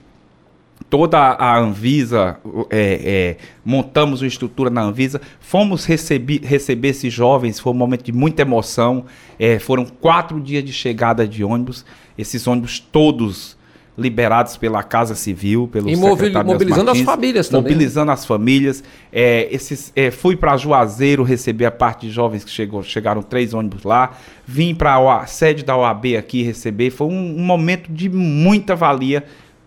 [0.91, 2.39] toda a Anvisa,
[2.71, 8.05] é, é, montamos uma estrutura na Anvisa, fomos receber, receber esses jovens, foi um momento
[8.05, 9.07] de muita emoção,
[9.39, 11.85] é, foram quatro dias de chegada de ônibus,
[12.17, 13.57] esses ônibus todos
[13.97, 17.73] liberados pela Casa Civil, pelo e mobilizando Martins, as famílias também.
[17.73, 18.85] Mobilizando as famílias.
[19.11, 23.55] É, esses, é, fui para Juazeiro receber a parte de jovens que chegou, chegaram três
[23.55, 24.17] ônibus lá.
[24.47, 26.91] Vim para a sede da OAB aqui receber.
[26.91, 29.25] Foi um, um momento de muita valia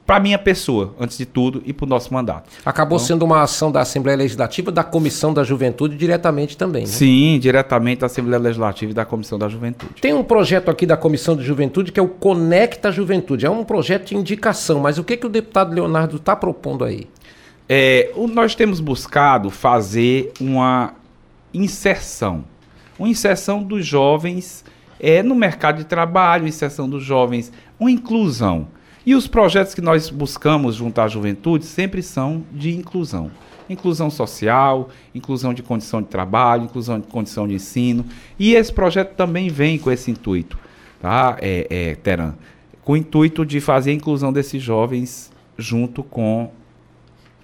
[0.09, 2.49] para minha pessoa, antes de tudo, e para o nosso mandato.
[2.65, 6.81] Acabou então, sendo uma ação da Assembleia Legislativa, da Comissão da Juventude diretamente também.
[6.81, 6.87] Né?
[6.87, 10.01] Sim, diretamente da Assembleia Legislativa e da Comissão da Juventude.
[10.01, 13.45] Tem um projeto aqui da Comissão de Juventude que é o Conecta Juventude.
[13.45, 17.07] É um projeto de indicação, mas o que, que o deputado Leonardo está propondo aí?
[17.69, 20.95] É, o, nós temos buscado fazer uma
[21.53, 22.43] inserção.
[22.97, 24.65] Uma inserção dos jovens
[24.99, 28.67] é, no mercado de trabalho, inserção dos jovens, uma inclusão.
[29.05, 33.31] E os projetos que nós buscamos junto à juventude sempre são de inclusão.
[33.69, 38.05] Inclusão social, inclusão de condição de trabalho, inclusão de condição de ensino.
[38.37, 40.57] E esse projeto também vem com esse intuito,
[40.99, 42.33] tá, é, é, Teran?
[42.83, 46.51] Com o intuito de fazer a inclusão desses jovens junto com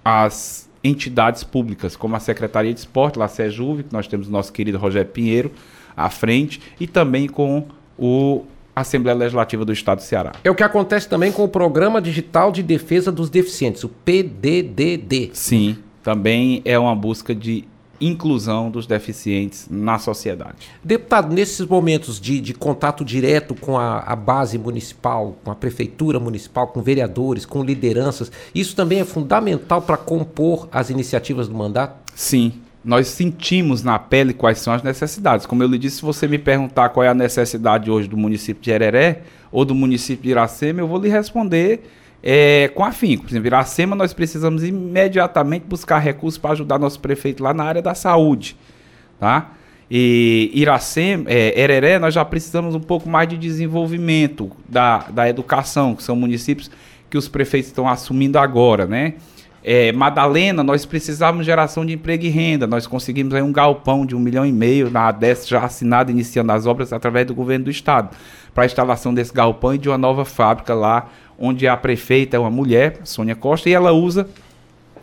[0.03, 4.53] as entidades públicas, como a Secretaria de Esporte, lá Sejuve, que nós temos o nosso
[4.53, 5.51] querido Rogério Pinheiro
[5.97, 7.65] à frente, e também com
[7.97, 8.45] o
[8.75, 10.33] Assembleia Legislativa do Estado do Ceará.
[10.43, 15.31] É o que acontece também com o Programa Digital de Defesa dos Deficientes, o PDDD.
[15.33, 17.65] Sim, também é uma busca de
[17.99, 20.69] inclusão dos deficientes na sociedade.
[20.83, 26.19] Deputado, nesses momentos de, de contato direto com a, a, base municipal, com a prefeitura
[26.19, 31.95] municipal, com vereadores, com lideranças, isso também é fundamental para compor as iniciativas do mandato?
[32.13, 32.53] Sim,
[32.85, 35.47] nós sentimos na pele quais são as necessidades.
[35.47, 38.61] Como eu lhe disse, se você me perguntar qual é a necessidade hoje do município
[38.61, 41.83] de Hereré ou do município de Iracema, eu vou lhe responder
[42.21, 43.23] é, com afinco.
[43.23, 47.81] Por exemplo, Iracema, nós precisamos imediatamente buscar recursos para ajudar nosso prefeito lá na área
[47.81, 48.55] da saúde.
[49.19, 49.53] Tá?
[49.89, 55.95] E Iracema, é, Hereré, nós já precisamos um pouco mais de desenvolvimento da, da educação,
[55.95, 56.69] que são municípios
[57.09, 59.15] que os prefeitos estão assumindo agora, né?
[59.67, 62.67] É, Madalena, nós precisávamos de geração de emprego e renda.
[62.67, 66.51] Nós conseguimos aí um galpão de um milhão e meio na ADES já assinado, iniciando
[66.51, 68.15] as obras através do governo do estado,
[68.53, 71.09] para a instalação desse galpão e de uma nova fábrica lá,
[71.39, 74.29] onde a prefeita é uma mulher, Sônia Costa, e ela usa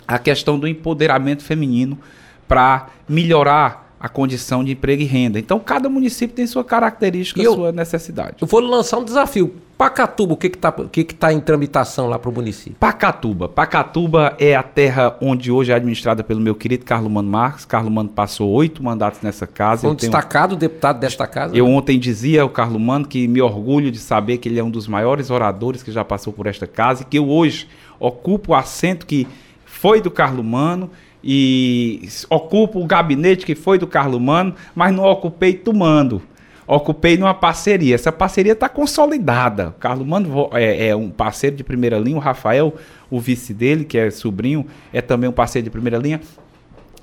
[0.07, 1.99] a questão do empoderamento feminino
[2.47, 5.38] para melhorar a condição de emprego e renda.
[5.38, 8.34] Então, cada município tem sua característica, E eu- sua necessidade.
[8.40, 9.55] Eu vou lançar um desafio.
[9.78, 12.74] Pacatuba, o que que tá, o que que tá em tramitação lá pro município?
[12.80, 13.48] Pacatuba.
[13.48, 17.64] Pacatuba é a terra onde hoje é administrada pelo meu querido Carlos Mano Marques.
[17.64, 19.82] Carlos Mano passou oito mandatos nessa casa.
[19.82, 21.57] Foi um Eu tenho- destacado deputado desta casa?
[21.57, 24.70] Eu ontem dizia ao Carlos Mano que me orgulho de saber que ele é um
[24.70, 27.68] dos maiores oradores que já passou por esta casa e que eu hoje
[28.00, 29.26] ocupo o assento que
[29.64, 30.90] foi do Carlos Mano
[31.23, 36.23] e ocupo o gabinete que foi do Carlos Mano, mas não ocupei tomando.
[36.66, 37.95] Ocupei numa parceria.
[37.95, 39.68] Essa parceria está consolidada.
[39.68, 42.16] O Carlos Mano é, é um parceiro de primeira linha.
[42.16, 42.75] O Rafael,
[43.11, 46.20] o vice dele, que é sobrinho, é também um parceiro de primeira linha.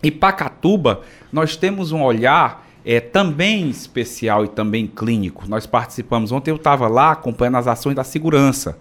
[0.02, 1.02] E Pacatuba,
[1.32, 5.44] nós temos um olhar é, também especial e também clínico.
[5.48, 8.78] Nós participamos, ontem eu estava lá acompanhando as ações da segurança.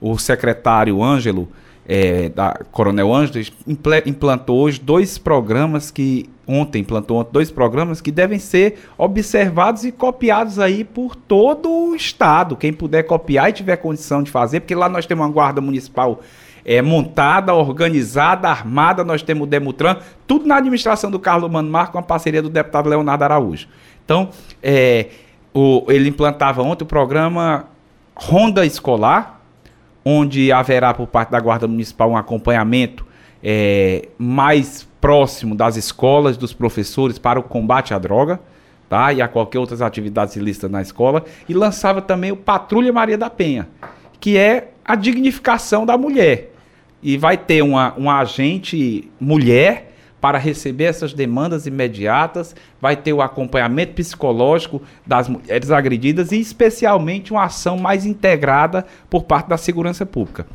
[0.00, 1.48] O secretário Ângelo,
[1.88, 3.42] é, da Coronel Ângelo,
[4.04, 10.58] implantou hoje dois programas que, ontem implantou dois programas que devem ser observados e copiados
[10.58, 12.56] aí por todo o estado.
[12.56, 16.20] Quem puder copiar e tiver condição de fazer, porque lá nós temos uma guarda municipal
[16.64, 21.92] é, montada, organizada, armada, nós temos o Demutran, tudo na administração do Carlos Mano Marco,
[21.92, 23.66] com a parceria do deputado Leonardo Araújo.
[24.04, 24.28] Então,
[24.62, 25.06] é,
[25.54, 27.64] o- ele implantava ontem o programa
[28.14, 29.37] Ronda Escolar,
[30.10, 33.04] onde haverá por parte da Guarda Municipal um acompanhamento
[33.44, 38.40] é, mais próximo das escolas, dos professores para o combate à droga,
[38.88, 39.12] tá?
[39.12, 41.24] E a qualquer outras atividades ilícitas na escola.
[41.46, 43.68] E lançava também o Patrulha Maria da Penha,
[44.18, 46.54] que é a dignificação da mulher.
[47.02, 49.87] E vai ter uma, uma agente mulher
[50.20, 57.32] para receber essas demandas imediatas, vai ter o acompanhamento psicológico das mulheres agredidas e, especialmente,
[57.32, 60.46] uma ação mais integrada por parte da segurança pública.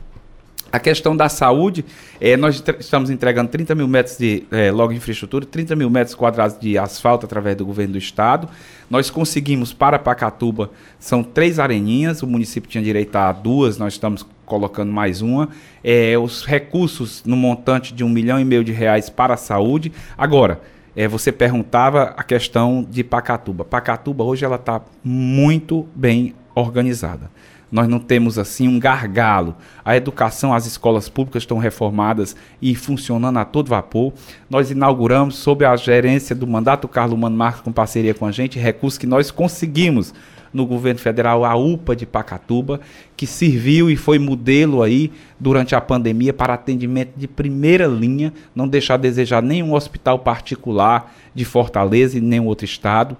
[0.73, 1.85] A questão da saúde,
[2.19, 6.57] eh, nós estamos entregando 30 mil metros de eh, logo infraestrutura, 30 mil metros quadrados
[6.59, 8.49] de asfalto através do governo do estado.
[8.89, 14.25] Nós conseguimos para Pacatuba, são três areninhas, o município tinha direito a duas, nós estamos
[14.45, 15.49] colocando mais uma.
[15.83, 19.91] Eh, os recursos no montante de um milhão e meio de reais para a saúde.
[20.17, 20.61] Agora,
[20.95, 23.63] eh, você perguntava a questão de Pacatuba.
[23.63, 27.29] Pacatuba hoje ela está muito bem organizada.
[27.73, 29.55] Nós não temos assim um gargalo.
[29.83, 34.13] A educação, as escolas públicas estão reformadas e funcionando a todo vapor.
[34.47, 38.59] Nós inauguramos, sob a gerência do mandato Carlos Mano Marques, com parceria com a gente,
[38.59, 40.13] recursos que nós conseguimos
[40.53, 42.79] no governo federal, a UPA de Pacatuba,
[43.17, 48.67] que serviu e foi modelo aí durante a pandemia para atendimento de primeira linha, não
[48.67, 53.17] deixar a desejar nenhum hospital particular de Fortaleza e nenhum outro estado.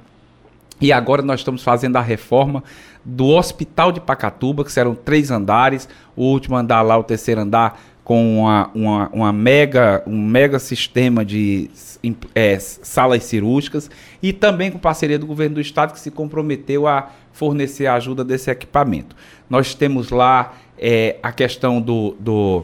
[0.80, 2.64] E agora nós estamos fazendo a reforma
[3.06, 5.88] do Hospital de Pacatuba, que serão três andares.
[6.16, 11.24] O último andar lá, o terceiro andar, com uma, uma, uma mega, um mega sistema
[11.24, 11.70] de
[12.36, 13.90] eh, salas cirúrgicas.
[14.22, 18.24] E também com parceria do governo do estado, que se comprometeu a fornecer a ajuda
[18.24, 19.16] desse equipamento.
[19.50, 22.64] Nós temos lá eh, a questão do, do,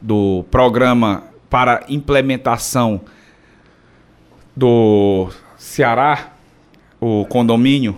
[0.00, 3.00] do programa para implementação
[4.56, 6.32] do Ceará,
[7.00, 7.96] o condomínio,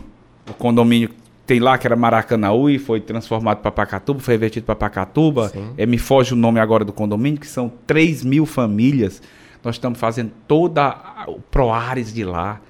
[0.49, 1.11] o condomínio
[1.47, 5.49] tem lá que era Maracanaú e foi transformado para Pacatuba, foi revertido para Pacatuba.
[5.77, 9.23] É, me foge o nome agora do condomínio, que são 3 mil famílias.
[9.63, 12.61] Nós estamos fazendo toda a- o Proares de lá,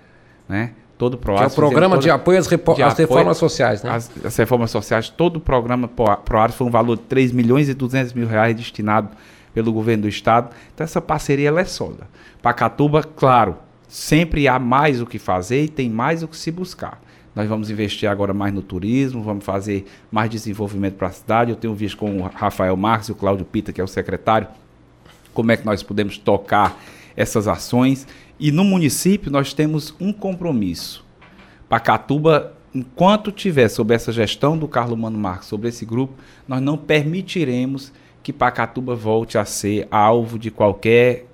[0.49, 0.73] né?
[0.99, 3.91] Todo o Que é o programa de apoio às, de às reformas sociais, né?
[3.91, 7.69] as, as reformas sociais, todo o programa Pro- Proares foi um valor de 3 milhões
[7.69, 9.11] e 200 mil reais destinado
[9.53, 10.51] pelo governo do estado.
[10.75, 12.09] Então essa parceria é sólida.
[12.41, 13.57] Pacatuba, claro,
[13.89, 17.01] sempre há mais o que fazer e tem mais o que se buscar.
[17.35, 21.51] Nós vamos investir agora mais no turismo, vamos fazer mais desenvolvimento para a cidade.
[21.51, 24.49] Eu tenho visto com o Rafael Marques e o Cláudio Pita, que é o secretário,
[25.35, 26.75] como é que nós podemos tocar
[27.15, 28.07] essas ações.
[28.39, 31.05] E no município nós temos um compromisso.
[31.69, 36.15] Pacatuba, enquanto tiver sob essa gestão do Carlos Mano Marques, sobre esse grupo,
[36.47, 41.27] nós não permitiremos que Pacatuba volte a ser alvo de qualquer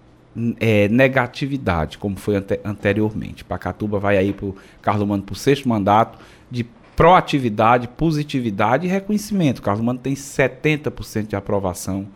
[0.61, 3.45] eh, negatividade, como foi ante- anteriormente.
[3.45, 6.19] Pacatuba vai aí para o Carlos Mano para o sexto mandato
[6.51, 9.59] de proatividade, positividade e reconhecimento.
[9.59, 12.07] O Carlos Mano tem 70% de aprovação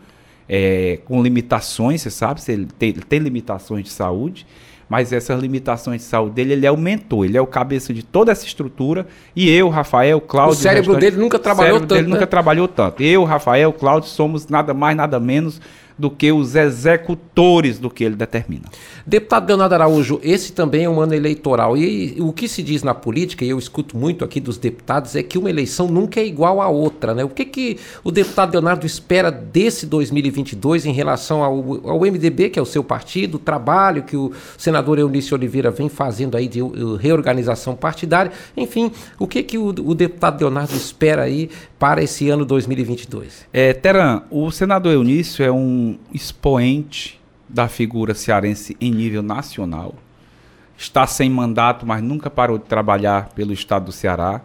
[0.47, 4.45] é, com limitações, você sabe, ele tem, ele tem limitações de saúde,
[4.89, 8.03] mas essas limitações de saúde dele, ele é o mentor, ele é o cabeça de
[8.03, 10.53] toda essa estrutura, e eu, Rafael, Cláudio...
[10.53, 12.25] O cérebro restante- dele nunca trabalhou tanto, nunca né?
[12.25, 13.03] trabalhou tanto.
[13.03, 15.59] Eu, Rafael, Cláudio, somos nada mais, nada menos
[15.97, 18.65] do que os executores do que ele determina.
[19.05, 21.75] Deputado Leonardo Araújo, esse também é um ano eleitoral.
[21.75, 25.23] E, o que se diz na política, e eu escuto muito aqui dos deputados, é
[25.23, 27.13] que uma eleição nunca é igual à outra.
[27.13, 27.23] Né?
[27.23, 32.59] O que, que o deputado Leonardo espera desse 2022 em relação ao, ao MDB, que
[32.59, 36.61] é o seu partido, o trabalho que o senador Eunício Oliveira vem fazendo aí de
[36.61, 38.31] uh, reorganização partidária?
[38.55, 41.49] Enfim, o que, que o, o deputado Leonardo espera aí
[41.79, 43.47] para esse ano 2022?
[43.53, 49.95] É, Teran, o senador Eunício é um expoente da figura cearense em nível nacional.
[50.77, 54.41] Está sem mandato, mas nunca parou de trabalhar pelo estado do Ceará.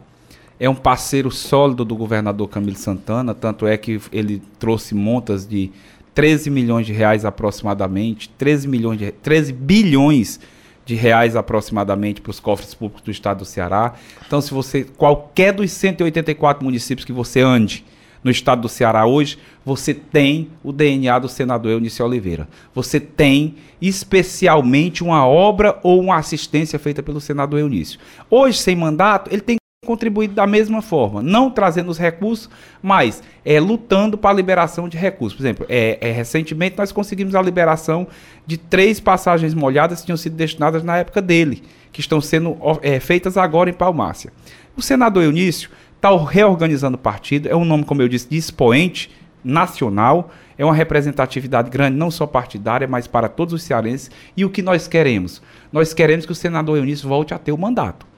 [0.59, 5.71] É um parceiro sólido do governador Camilo Santana, tanto é que ele trouxe montas de
[6.15, 10.62] 13 milhões de reais aproximadamente, 13 milhões de 13 bilhões de
[10.95, 13.95] reais aproximadamente para os cofres públicos do estado do Ceará.
[14.27, 17.85] Então, se você qualquer dos 184 municípios que você ande,
[18.23, 22.49] no estado do Ceará hoje, você tem o DNA do senador Eunício Oliveira.
[22.75, 27.99] Você tem especialmente uma obra ou uma assistência feita pelo senador Eunício.
[28.31, 32.49] Hoje, sem mandato, ele tem contribuído da mesma forma, não trazendo os recursos,
[32.81, 35.37] mas é, lutando para a liberação de recursos.
[35.37, 38.07] Por exemplo, é, é, recentemente nós conseguimos a liberação
[38.47, 43.01] de três passagens molhadas que tinham sido destinadas na época dele, que estão sendo é,
[43.01, 44.33] feitas agora em Palmácia.
[44.77, 49.11] O senador Eunício está reorganizando o partido, é um nome, como eu disse, de expoente
[49.43, 54.13] nacional, é uma representatividade grande, não só partidária, mas para todos os cearenses.
[54.37, 55.43] E o que nós queremos?
[55.73, 58.12] Nós queremos que o senador Eunício volte a ter o mandato.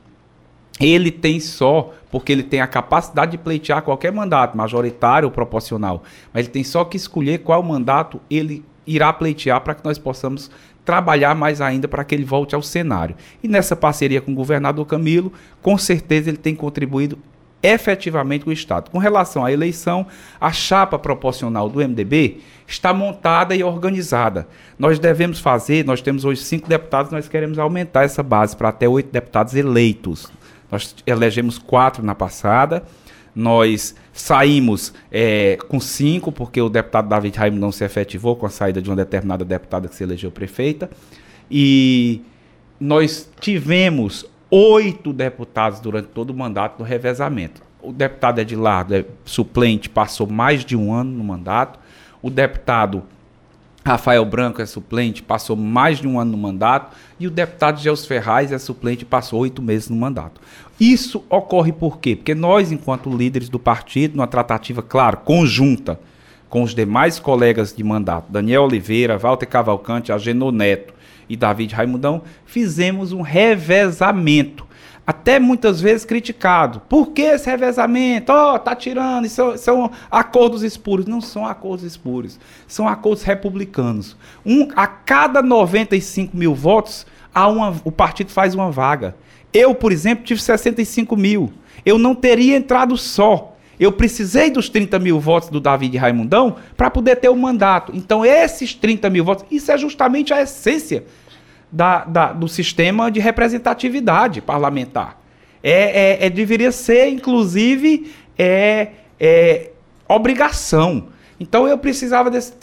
[0.81, 6.03] Ele tem só, porque ele tem a capacidade de pleitear qualquer mandato, majoritário ou proporcional,
[6.33, 10.51] mas ele tem só que escolher qual mandato ele irá pleitear para que nós possamos
[10.85, 13.17] trabalhar mais ainda para que ele volte ao cenário.
[13.43, 17.19] E nessa parceria com o governador Camilo, com certeza ele tem contribuído
[17.63, 18.91] efetivamente com o Estado.
[18.91, 20.07] Com relação à eleição,
[20.39, 24.47] a chapa proporcional do MDB está montada e organizada.
[24.79, 28.87] Nós devemos fazer, nós temos hoje cinco deputados, nós queremos aumentar essa base para até
[28.87, 30.31] oito deputados eleitos.
[30.75, 32.83] Nós elegemos quatro na passada,
[33.33, 38.51] nós saímos é, com cinco, porque o deputado David Raimundo não se efetivou com a
[38.51, 40.91] saída de uma determinada deputada que se elegeu prefeita.
[41.49, 42.23] E
[42.81, 47.63] nós tivemos oito deputados durante todo o mandato do revezamento.
[47.81, 51.79] O deputado Edilardo, é suplente, passou mais de um ano no mandato.
[52.21, 53.05] O deputado
[53.87, 56.97] Rafael Branco é suplente, passou mais de um ano no mandato.
[57.21, 60.41] E o deputado Gels Ferraz é suplente, passou oito meses no mandato.
[60.81, 62.17] Isso ocorre por quê?
[62.17, 66.01] Porque nós, enquanto líderes do partido, numa tratativa, claro, conjunta
[66.49, 70.95] com os demais colegas de mandato, Daniel Oliveira, Walter Cavalcante, Agenor Neto,
[71.29, 74.67] e David Raimundão, fizemos um revezamento.
[75.07, 76.81] Até muitas vezes criticado.
[76.89, 78.33] Por que esse revezamento?
[78.33, 81.07] Ó, oh, tá tirando, isso são acordos espúrios.
[81.07, 82.39] Não são acordos espúrios.
[82.67, 84.17] São acordos republicanos.
[84.47, 89.15] Um, a cada 95 mil votos, há uma, o partido faz uma vaga.
[89.53, 91.53] Eu, por exemplo, tive 65 mil.
[91.85, 93.55] Eu não teria entrado só.
[93.79, 97.93] Eu precisei dos 30 mil votos do David Raimundão para poder ter o mandato.
[97.95, 101.05] Então, esses 30 mil votos, isso é justamente a essência
[101.75, 105.21] da, da, do sistema de representatividade parlamentar.
[105.61, 109.71] É, é, é deveria ser, inclusive, é, é,
[110.09, 111.09] obrigação.
[111.41, 112.55] Então, eu precisava desses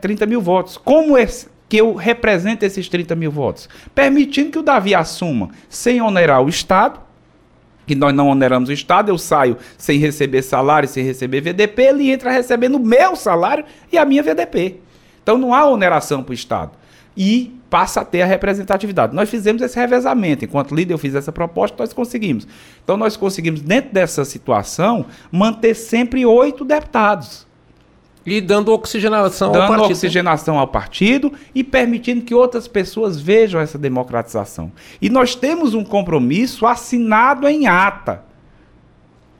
[0.00, 0.76] 30 mil votos.
[0.76, 3.66] Como esse, que eu represento esses 30 mil votos?
[3.94, 7.00] Permitindo que o Davi assuma, sem onerar o Estado,
[7.86, 12.10] que nós não oneramos o Estado, eu saio sem receber salário, sem receber VDP, ele
[12.10, 14.80] entra recebendo o meu salário e a minha VDP.
[15.22, 16.72] Então não há oneração para o Estado.
[17.16, 19.14] E passa a ter a representatividade.
[19.14, 20.44] Nós fizemos esse revezamento.
[20.44, 22.46] Enquanto líder, eu fiz essa proposta, nós conseguimos.
[22.82, 27.46] Então nós conseguimos, dentro dessa situação, manter sempre oito deputados.
[28.26, 29.82] E dando oxigenação dando ao partido.
[29.82, 34.72] Dando oxigenação ao partido e permitindo que outras pessoas vejam essa democratização.
[35.02, 38.22] E nós temos um compromisso assinado em ata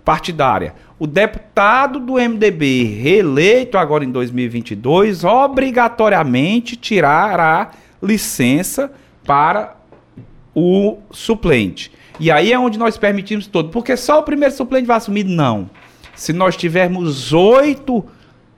[0.04, 0.74] partidária.
[0.98, 7.70] O deputado do MDB reeleito agora em 2022 obrigatoriamente tirará
[8.02, 8.92] licença
[9.24, 9.76] para
[10.54, 11.90] o suplente.
[12.20, 13.70] E aí é onde nós permitimos todo.
[13.70, 15.24] Porque só o primeiro suplente vai assumir?
[15.24, 15.68] Não.
[16.14, 18.04] Se nós tivermos oito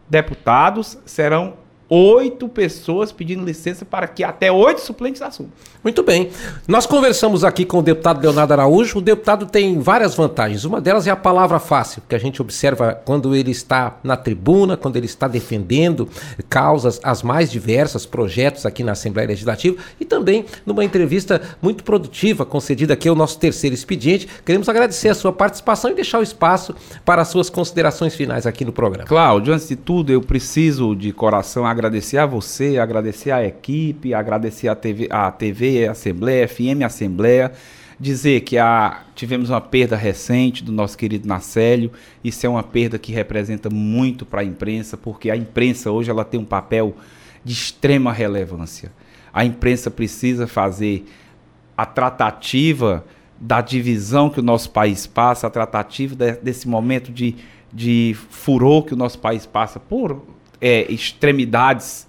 [0.09, 1.55] deputados, serão
[1.89, 5.53] oito pessoas pedindo licença para que até oito suplentes assumam.
[5.83, 6.31] Muito bem.
[6.67, 8.99] Nós conversamos aqui com o deputado Leonardo Araújo.
[8.99, 10.65] O deputado tem várias vantagens.
[10.65, 14.77] Uma delas é a palavra fácil, que a gente observa quando ele está na tribuna,
[14.77, 16.09] quando ele está defendendo
[16.49, 22.45] causas as mais diversas, projetos aqui na Assembleia Legislativa e também numa entrevista muito produtiva
[22.45, 24.29] concedida aqui ao nosso terceiro expediente.
[24.45, 26.75] Queremos agradecer a sua participação e deixar o espaço
[27.05, 29.07] para as suas considerações finais aqui no programa.
[29.07, 31.76] Cláudio, antes de tudo, eu preciso de coração agradecer
[32.19, 37.53] a você, agradecer a equipe, agradecer a TV, a TV Assembleia, FM Assembleia,
[37.99, 41.91] dizer que a, tivemos uma perda recente do nosso querido Nacélio.
[42.23, 46.25] Isso é uma perda que representa muito para a imprensa, porque a imprensa hoje ela
[46.25, 46.95] tem um papel
[47.45, 48.93] de extrema relevância.
[49.33, 51.07] A imprensa precisa fazer
[51.77, 53.05] a tratativa
[53.39, 57.37] da divisão que o nosso país passa, a tratativa de, desse momento de,
[57.73, 62.07] de furor que o nosso país passa por é, extremidades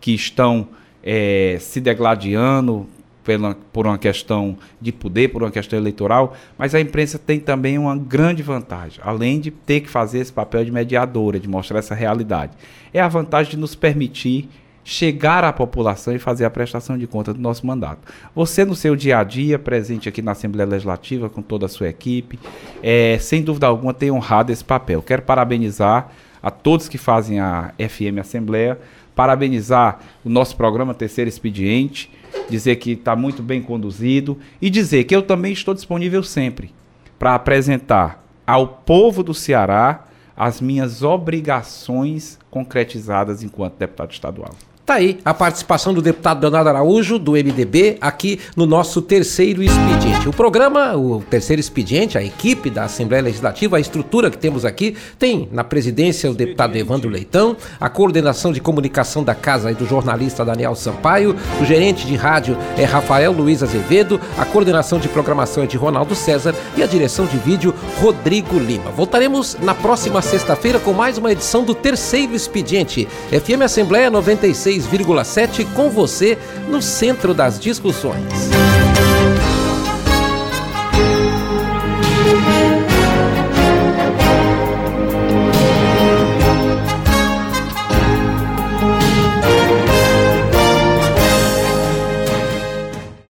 [0.00, 0.68] que estão
[1.02, 2.86] é, se degladiando
[3.24, 7.78] pela, por uma questão de poder, por uma questão eleitoral, mas a imprensa tem também
[7.78, 11.94] uma grande vantagem, além de ter que fazer esse papel de mediadora, de mostrar essa
[11.94, 12.52] realidade.
[12.92, 14.48] É a vantagem de nos permitir
[14.82, 18.00] chegar à população e fazer a prestação de conta do nosso mandato.
[18.34, 21.88] Você, no seu dia a dia, presente aqui na Assembleia Legislativa com toda a sua
[21.88, 22.38] equipe,
[22.82, 25.02] é, sem dúvida alguma tem honrado esse papel.
[25.02, 26.10] Quero parabenizar
[26.42, 28.78] a todos que fazem a FM Assembleia,
[29.14, 32.10] parabenizar o nosso programa Terceiro Expediente,
[32.48, 36.72] dizer que está muito bem conduzido e dizer que eu também estou disponível sempre
[37.18, 44.54] para apresentar ao povo do Ceará as minhas obrigações concretizadas enquanto deputado estadual.
[44.90, 50.28] Tá aí a participação do deputado Leonardo Araújo, do MDB, aqui no nosso terceiro expediente.
[50.28, 54.96] O programa, o terceiro expediente, a equipe da Assembleia Legislativa, a estrutura que temos aqui,
[55.16, 59.86] tem na presidência o deputado Evandro Leitão, a coordenação de comunicação da casa e do
[59.86, 65.62] jornalista Daniel Sampaio, o gerente de rádio é Rafael Luiz Azevedo, a coordenação de programação
[65.62, 68.90] é de Ronaldo César e a direção de vídeo Rodrigo Lima.
[68.90, 73.06] Voltaremos na próxima sexta-feira com mais uma edição do terceiro expediente.
[73.30, 78.50] FM Assembleia 96 106,7 com você no centro das discussões.